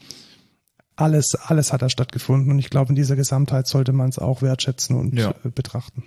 [0.95, 4.41] alles, alles hat da stattgefunden und ich glaube, in dieser Gesamtheit sollte man es auch
[4.41, 5.35] wertschätzen und ja.
[5.43, 6.03] Äh, betrachten.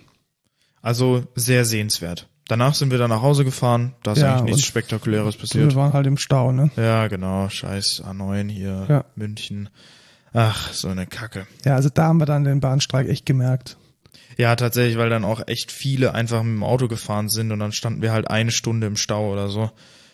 [0.81, 2.27] Also sehr sehenswert.
[2.51, 5.73] Danach sind wir dann nach Hause gefahren, da ist Ja, eigentlich nichts Spektakuläres Wir passiert.
[5.75, 6.69] waren halt im Stau, ne?
[6.75, 9.05] Ja, genau, scheiß A9 hier, Ja.
[9.15, 9.69] München.
[10.33, 11.47] Ach, so eine Kacke.
[11.63, 13.77] Ja, also da haben wir dann den Bahnstreik echt gemerkt.
[14.37, 17.71] Ja, tatsächlich, weil dann auch echt viele einfach mit dem Auto gefahren sind und dann
[17.71, 19.71] standen wir halt eine Stunde im Stau oder so.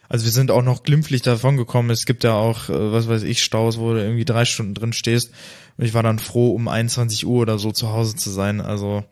[0.07, 1.89] Also wir sind auch noch glimpflich davon gekommen.
[1.89, 4.93] Es gibt ja auch, äh, was weiß ich, Staus, wo du irgendwie drei Stunden drin
[4.93, 5.31] stehst.
[5.77, 8.61] Und ich war dann froh, um 21 Uhr oder so zu Hause zu sein.
[8.61, 9.03] Also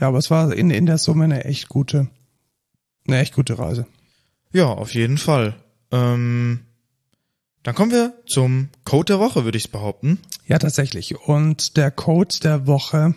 [0.00, 2.08] Ja, aber es war in, in der Summe eine echt gute,
[3.06, 3.86] eine echt gute Reise.
[4.52, 5.56] ja, auf jeden Fall.
[5.90, 6.60] Ähm,
[7.62, 10.18] dann kommen wir zum Code der Woche, würde ich behaupten.
[10.46, 11.18] Ja, tatsächlich.
[11.26, 13.14] Und der Code der Woche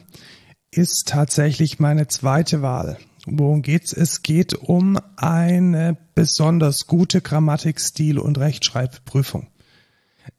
[0.71, 2.97] ist tatsächlich meine zweite Wahl.
[3.25, 3.91] Worum geht's?
[3.91, 9.47] Es geht um eine besonders gute Grammatik, Stil und Rechtschreibprüfung.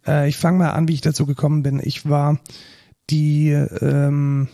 [0.07, 1.81] Äh, ich fange mal an, wie ich dazu gekommen bin.
[1.83, 2.41] Ich war
[3.11, 4.49] die, ähm,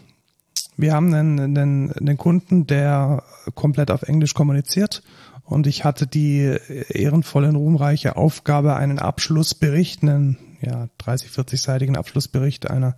[0.76, 3.22] wir haben einen, einen, einen Kunden, der
[3.54, 5.02] komplett auf Englisch kommuniziert
[5.44, 6.56] und ich hatte die
[6.88, 12.96] ehrenvolle und ruhmreiche Aufgabe, einen Abschlussbericht, einen ja, 30, 40-seitigen Abschlussbericht einer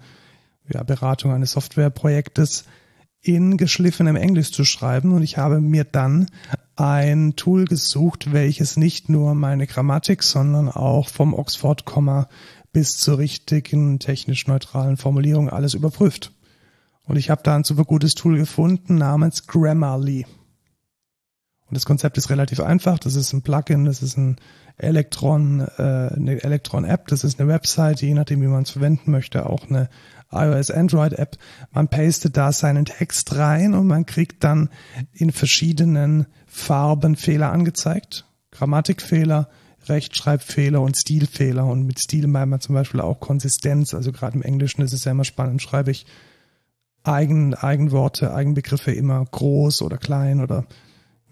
[0.73, 2.65] ja, Beratung eines Softwareprojektes
[3.21, 6.27] in geschliffenem Englisch zu schreiben und ich habe mir dann
[6.77, 12.29] ein Tool gesucht, welches nicht nur meine Grammatik, sondern auch vom Oxford-Komma
[12.73, 16.33] bis zur richtigen technisch neutralen Formulierung alles überprüft.
[17.07, 20.27] Und ich habe da ein super gutes Tool gefunden namens Grammarly.
[21.69, 22.99] Und das Konzept ist relativ einfach.
[22.99, 24.37] Das ist ein Plugin, das ist ein
[24.77, 29.47] Electron, äh, eine Electron-App, das ist eine Website, je nachdem, wie man es verwenden möchte,
[29.47, 29.89] auch eine
[30.31, 31.39] iOS Android App.
[31.73, 34.69] Man pastet da seinen Text rein und man kriegt dann
[35.13, 38.27] in verschiedenen Farben Fehler angezeigt.
[38.51, 39.49] Grammatikfehler,
[39.87, 41.65] Rechtschreibfehler und Stilfehler.
[41.67, 43.95] Und mit Stil meint man zum Beispiel auch Konsistenz.
[43.95, 46.07] Also gerade im Englischen ist es ja immer spannend, schreibe ich
[47.07, 50.65] Eigen, Eigenworte, Eigenbegriffe immer groß oder klein oder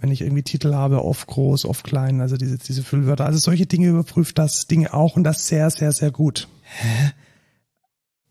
[0.00, 3.24] wenn ich irgendwie Titel habe, oft groß, oft klein, also diese, diese Füllwörter.
[3.24, 6.48] Also solche Dinge überprüft das Ding auch und das sehr, sehr, sehr gut.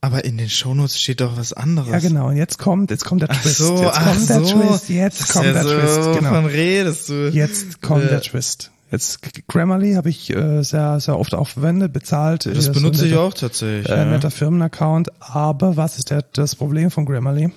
[0.01, 1.89] Aber in den Shownotes steht doch was anderes.
[1.91, 2.27] Ja, genau.
[2.27, 3.57] Und jetzt kommt, jetzt kommt der Ach Twist.
[3.57, 4.59] so, jetzt ach kommt der so.
[4.59, 4.89] Twist.
[4.89, 6.19] Jetzt kommt ja der so, Twist.
[6.19, 6.39] Genau.
[6.41, 7.29] Redest du?
[7.29, 8.09] Jetzt kommt Äh.
[8.09, 8.71] der Twist.
[8.93, 12.45] Jetzt Grammarly habe ich äh, sehr, sehr oft auch verwendet, bezahlt.
[12.45, 13.89] Das Hier benutze ich netter- auch tatsächlich.
[13.89, 14.05] Äh, ja.
[14.05, 15.09] netter Firmenaccount.
[15.19, 17.51] Aber was ist der, das Problem von Grammarly?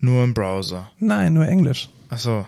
[0.00, 0.90] Nur im Browser.
[0.98, 1.90] Nein, nur Englisch.
[2.08, 2.44] Ach so.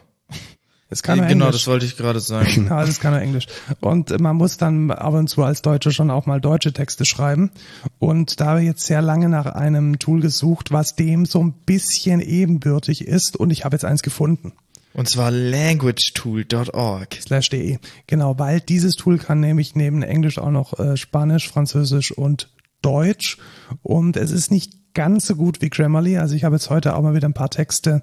[0.90, 1.62] Es kann nur genau, Englisch.
[1.62, 2.48] das wollte ich gerade sagen.
[2.54, 3.46] Genau, das kann nur Englisch.
[3.80, 7.04] Und äh, man muss dann ab und zu als Deutscher schon auch mal deutsche Texte
[7.04, 7.52] schreiben.
[8.00, 11.52] Und da habe ich jetzt sehr lange nach einem Tool gesucht, was dem so ein
[11.52, 13.36] bisschen ebenbürtig ist.
[13.36, 14.52] Und ich habe jetzt eins gefunden.
[14.95, 17.18] Und zwar languagetool.org.
[17.20, 17.78] slash de.
[18.07, 23.38] Genau, weil dieses Tool kann nämlich neben Englisch auch noch äh, Spanisch, Französisch und Deutsch.
[23.82, 26.18] Und es ist nicht ganz so gut wie Grammarly.
[26.18, 28.03] Also ich habe jetzt heute auch mal wieder ein paar Texte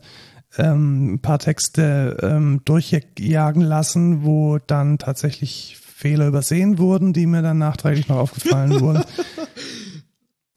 [0.57, 7.41] ähm, ein paar Texte ähm, durchjagen lassen, wo dann tatsächlich Fehler übersehen wurden, die mir
[7.41, 9.03] dann nachträglich noch aufgefallen wurden.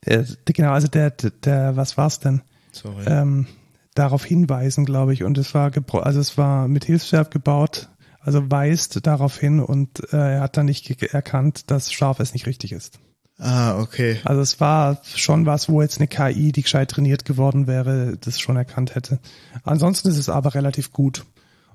[0.07, 2.43] Äh, genau, also der, der, was war's denn?
[2.73, 3.07] Sorry.
[3.07, 3.47] ähm,
[3.95, 5.25] darauf hinweisen, glaube ich.
[5.25, 5.71] Und es war
[6.03, 7.89] also es war mit Hilfsverb gebaut,
[8.21, 12.47] also weist darauf hin und äh, er hat dann nicht erkannt, dass scharf es nicht
[12.47, 12.99] richtig ist.
[13.39, 14.19] ah, okay.
[14.25, 18.41] Also es war schon was, wo jetzt eine KI, die gescheit trainiert geworden wäre, das
[18.41, 19.19] schon erkannt hätte.
[19.63, 21.25] Ansonsten ist es aber relativ gut.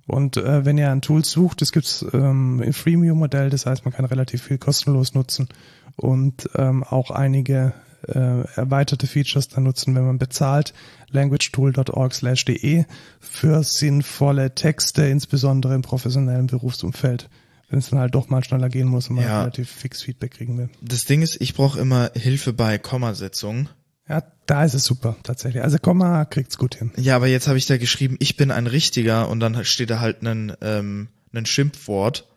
[0.07, 3.93] Und äh, wenn ihr ein Tool sucht, das gibt's ähm, im Freemium-Modell, das heißt, man
[3.93, 5.49] kann relativ viel kostenlos nutzen
[5.97, 7.73] und ähm, auch einige
[8.07, 10.73] äh, erweiterte Features dann nutzen, wenn man bezahlt.
[11.11, 12.85] languagetool.org/de
[13.19, 17.29] für sinnvolle Texte, insbesondere im professionellen Berufsumfeld.
[17.69, 19.39] Wenn es dann halt doch mal schneller gehen muss und man Ja.
[19.41, 20.69] relativ fix Feedback kriegen will.
[20.81, 23.69] Das Ding ist, ich brauche immer Hilfe bei Kommasetzung.
[24.07, 25.61] Ja, da ist es super, tatsächlich.
[25.61, 26.91] Also Komma kriegt's gut hin.
[26.97, 29.99] Ja, aber jetzt habe ich da geschrieben, ich bin ein Richtiger und dann steht da
[29.99, 32.27] halt ein, ähm, ein Schimpfwort.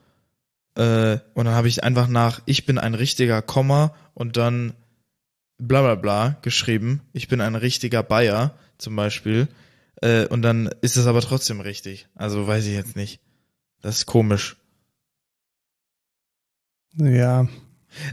[0.75, 4.75] Äh, und dann habe ich einfach nach ich bin ein richtiger Komma und dann
[5.67, 7.01] bla bla bla geschrieben.
[7.13, 9.49] Ich bin ein richtiger Bayer zum Beispiel.
[10.01, 12.09] Äh, und dann ist es aber trotzdem richtig.
[12.15, 13.21] Also weiß ich jetzt nicht.
[13.81, 14.57] Das ist komisch.
[16.97, 17.49] Ja,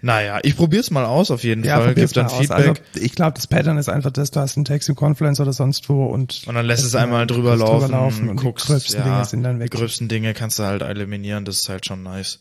[0.01, 1.95] Naja, ich probier's mal aus auf jeden ja Fall.
[1.95, 2.37] Gib dann aus.
[2.37, 2.67] Feedback.
[2.67, 5.53] Also, ich glaube, das Pattern ist einfach das, du hast einen Text im Confluence oder
[5.53, 8.43] sonst wo und und dann lässt es einmal mal drüber laufen, drüber laufen und die
[8.43, 9.71] guckst, gröbsten ja, Dinge sind dann weg.
[9.71, 12.39] Die gröbsten Dinge kannst du halt eliminieren, das ist halt schon nice.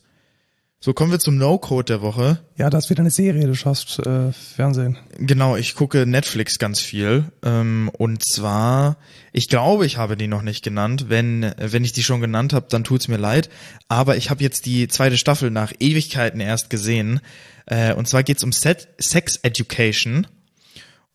[0.81, 2.39] So, kommen wir zum No-Code der Woche.
[2.55, 4.97] ja, das ist wieder eine Serie, du schaust äh, Fernsehen.
[5.17, 7.25] Genau, ich gucke Netflix ganz viel.
[7.43, 8.95] Ähm, und zwar,
[9.33, 11.07] ich glaube, ich habe die noch nicht genannt.
[11.09, 13.49] Wenn, wenn ich die schon genannt habe, dann tut's mir leid.
[13.89, 17.19] Aber ich habe jetzt die zweite Staffel nach Ewigkeiten erst gesehen.
[17.65, 20.27] Äh, und zwar geht's um Set Sex Education.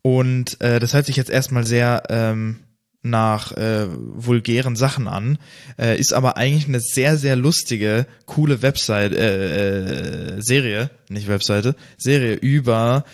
[0.02, 2.60] Und äh, das hört sich jetzt erstmal sehr, ähm,
[3.04, 5.38] nach äh, vulgären Sachen an,
[5.78, 11.76] äh, ist aber eigentlich eine sehr, sehr lustige, coole Website, äh, äh, Serie, nicht Webseite,
[11.98, 13.04] Serie über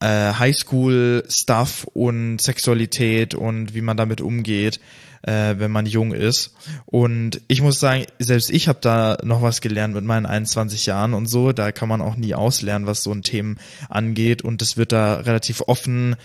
[0.00, 4.80] äh, Highschool-Stuff und Sexualität und wie man damit umgeht,
[5.22, 6.54] äh, wenn man jung ist.
[6.84, 11.14] Und ich muss sagen, selbst ich habe da noch was gelernt mit meinen 21 Jahren
[11.14, 11.52] und so.
[11.52, 14.42] Da kann man auch nie auslernen, was so ein Themen angeht.
[14.42, 16.16] Und es wird da relativ offen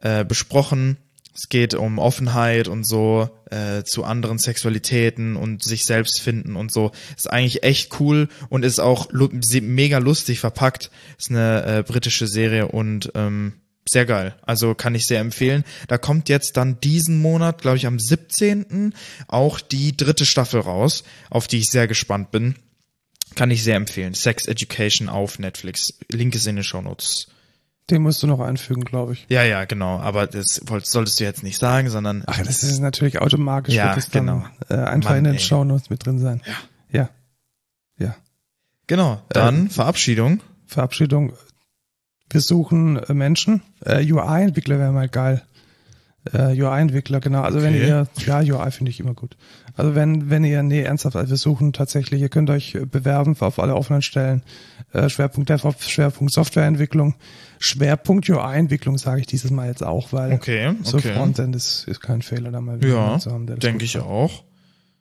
[0.00, 0.96] äh, besprochen
[1.38, 6.72] es geht um Offenheit und so äh, zu anderen Sexualitäten und sich selbst finden und
[6.72, 6.90] so.
[7.16, 10.90] Ist eigentlich echt cool und ist auch lu mega lustig verpackt.
[11.16, 13.52] Ist eine äh, britische Serie und ähm,
[13.88, 14.34] sehr geil.
[14.42, 15.62] Also kann ich sehr empfehlen.
[15.86, 18.92] Da kommt jetzt dann diesen Monat, glaube ich, am 17.
[19.28, 22.56] auch die dritte Staffel raus, auf die ich sehr gespannt bin.
[23.36, 24.14] Kann ich sehr empfehlen.
[24.14, 25.94] Sex Education auf Netflix.
[26.10, 27.28] Link ist in den Show Notes.
[27.90, 29.26] Den musst du noch einfügen, glaube ich.
[29.30, 29.98] Ja, ja, genau.
[29.98, 32.22] Aber das solltest du jetzt nicht sagen, sondern.
[32.26, 33.74] Ach, das ist natürlich automatisch.
[33.74, 34.44] Ja, das genau.
[34.68, 35.38] Dann, äh, einfach Mann, in den.
[35.38, 36.42] Shownotes mit drin sein.
[36.92, 37.00] Ja.
[37.00, 37.08] Ja.
[37.98, 38.16] Ja.
[38.86, 39.22] Genau.
[39.30, 40.40] Dann ähm, Verabschiedung.
[40.66, 41.32] Verabschiedung.
[42.30, 43.62] Wir suchen äh, Menschen.
[43.84, 45.42] Äh, UI-Entwickler wäre mal geil.
[46.32, 47.42] Äh, UI-Entwickler, genau.
[47.42, 47.68] Also okay.
[47.68, 49.36] wenn ihr, ja, UI finde ich immer gut.
[49.76, 53.58] Also wenn, wenn ihr, nee, ernsthaft, also wir suchen tatsächlich, ihr könnt euch bewerben auf
[53.58, 54.42] alle offenen Stellen.
[54.92, 57.14] Äh, Schwerpunkt DevOps, Schwerpunkt Softwareentwicklung,
[57.58, 60.78] Schwerpunkt UI-Entwicklung sage ich dieses Mal jetzt auch, weil okay, okay.
[60.82, 63.46] so Frontend ist, ist kein Fehler da mal wieder ja, zu haben.
[63.46, 64.44] denke ich auch.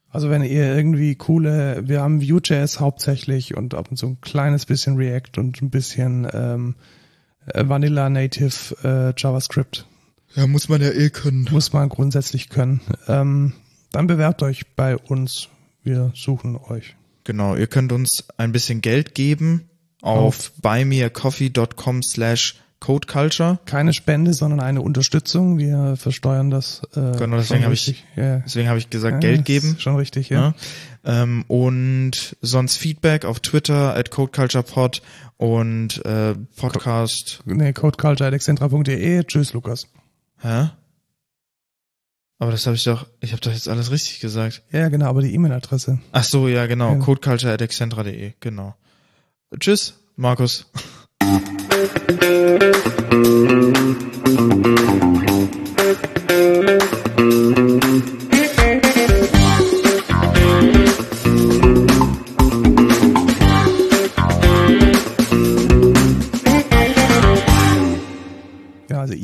[0.10, 4.66] Also wenn ihr irgendwie coole, wir haben Vue.js hauptsächlich und ab und zu ein kleines
[4.66, 6.76] bisschen React und ein bisschen ähm,
[7.46, 9.86] äh, Vanilla Native äh, JavaScript
[10.36, 11.48] ja, muss man ja eh können.
[11.52, 12.82] Muss man grundsätzlich können.
[13.08, 13.54] Ähm,
[13.92, 15.50] dann bewerbt euch bei uns.
[15.84, 16.96] Wir suchen euch.
[17.24, 19.70] Genau, ihr könnt uns ein bisschen Geld geben
[20.02, 23.60] auf, auf buymeacoffee.com slash codeculture.
[23.66, 25.58] Keine Spende, sondern eine Unterstützung.
[25.58, 26.82] Wir versteuern das.
[26.96, 28.40] Äh, genau, deswegen habe ich, ja.
[28.40, 29.76] deswegen habe ich gesagt, ja, Geld geben.
[29.80, 30.54] Schon richtig, ja.
[31.06, 31.24] ja.
[31.24, 35.02] Ähm, und sonst Feedback auf Twitter at codeculturepod
[35.38, 37.42] und äh, Podcast.
[37.48, 39.24] Co nee, codeculture.excentra.de.
[39.24, 39.88] Tschüss, Lukas.
[40.40, 40.70] Hä?
[42.40, 44.62] Aber das habe ich doch, ich habe doch jetzt alles richtig gesagt.
[44.72, 46.00] Ja, genau, aber die E-Mail-Adresse.
[46.12, 47.00] Ach so, ja, genau, ja.
[47.00, 48.76] codeculture.excentra.de, genau.
[49.60, 50.66] Tschüss, Markus.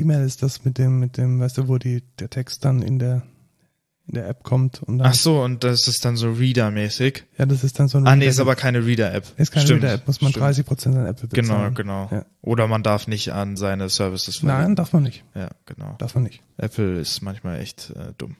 [0.03, 2.99] E-Mail ist das mit dem, mit dem, weißt du, wo die, der Text dann in
[2.99, 3.23] der,
[4.07, 5.07] in der App kommt und dann.
[5.07, 7.23] Ach so, und das ist dann so Reader-mäßig.
[7.37, 8.09] Ja, das ist dann so eine.
[8.09, 9.25] Ah, nee, ist aber keine Reader-App.
[9.37, 10.45] Ist keine Reader-App, muss man Stimmt.
[10.45, 11.73] 30 Prozent an Apple bezahlen.
[11.73, 12.15] Genau, genau.
[12.15, 12.25] Ja.
[12.41, 14.61] Oder man darf nicht an seine Services verlieren.
[14.61, 15.23] Nein, darf man nicht.
[15.35, 15.95] Ja, genau.
[15.99, 16.41] Darf man nicht.
[16.57, 18.35] Apple ist manchmal echt äh, dumm.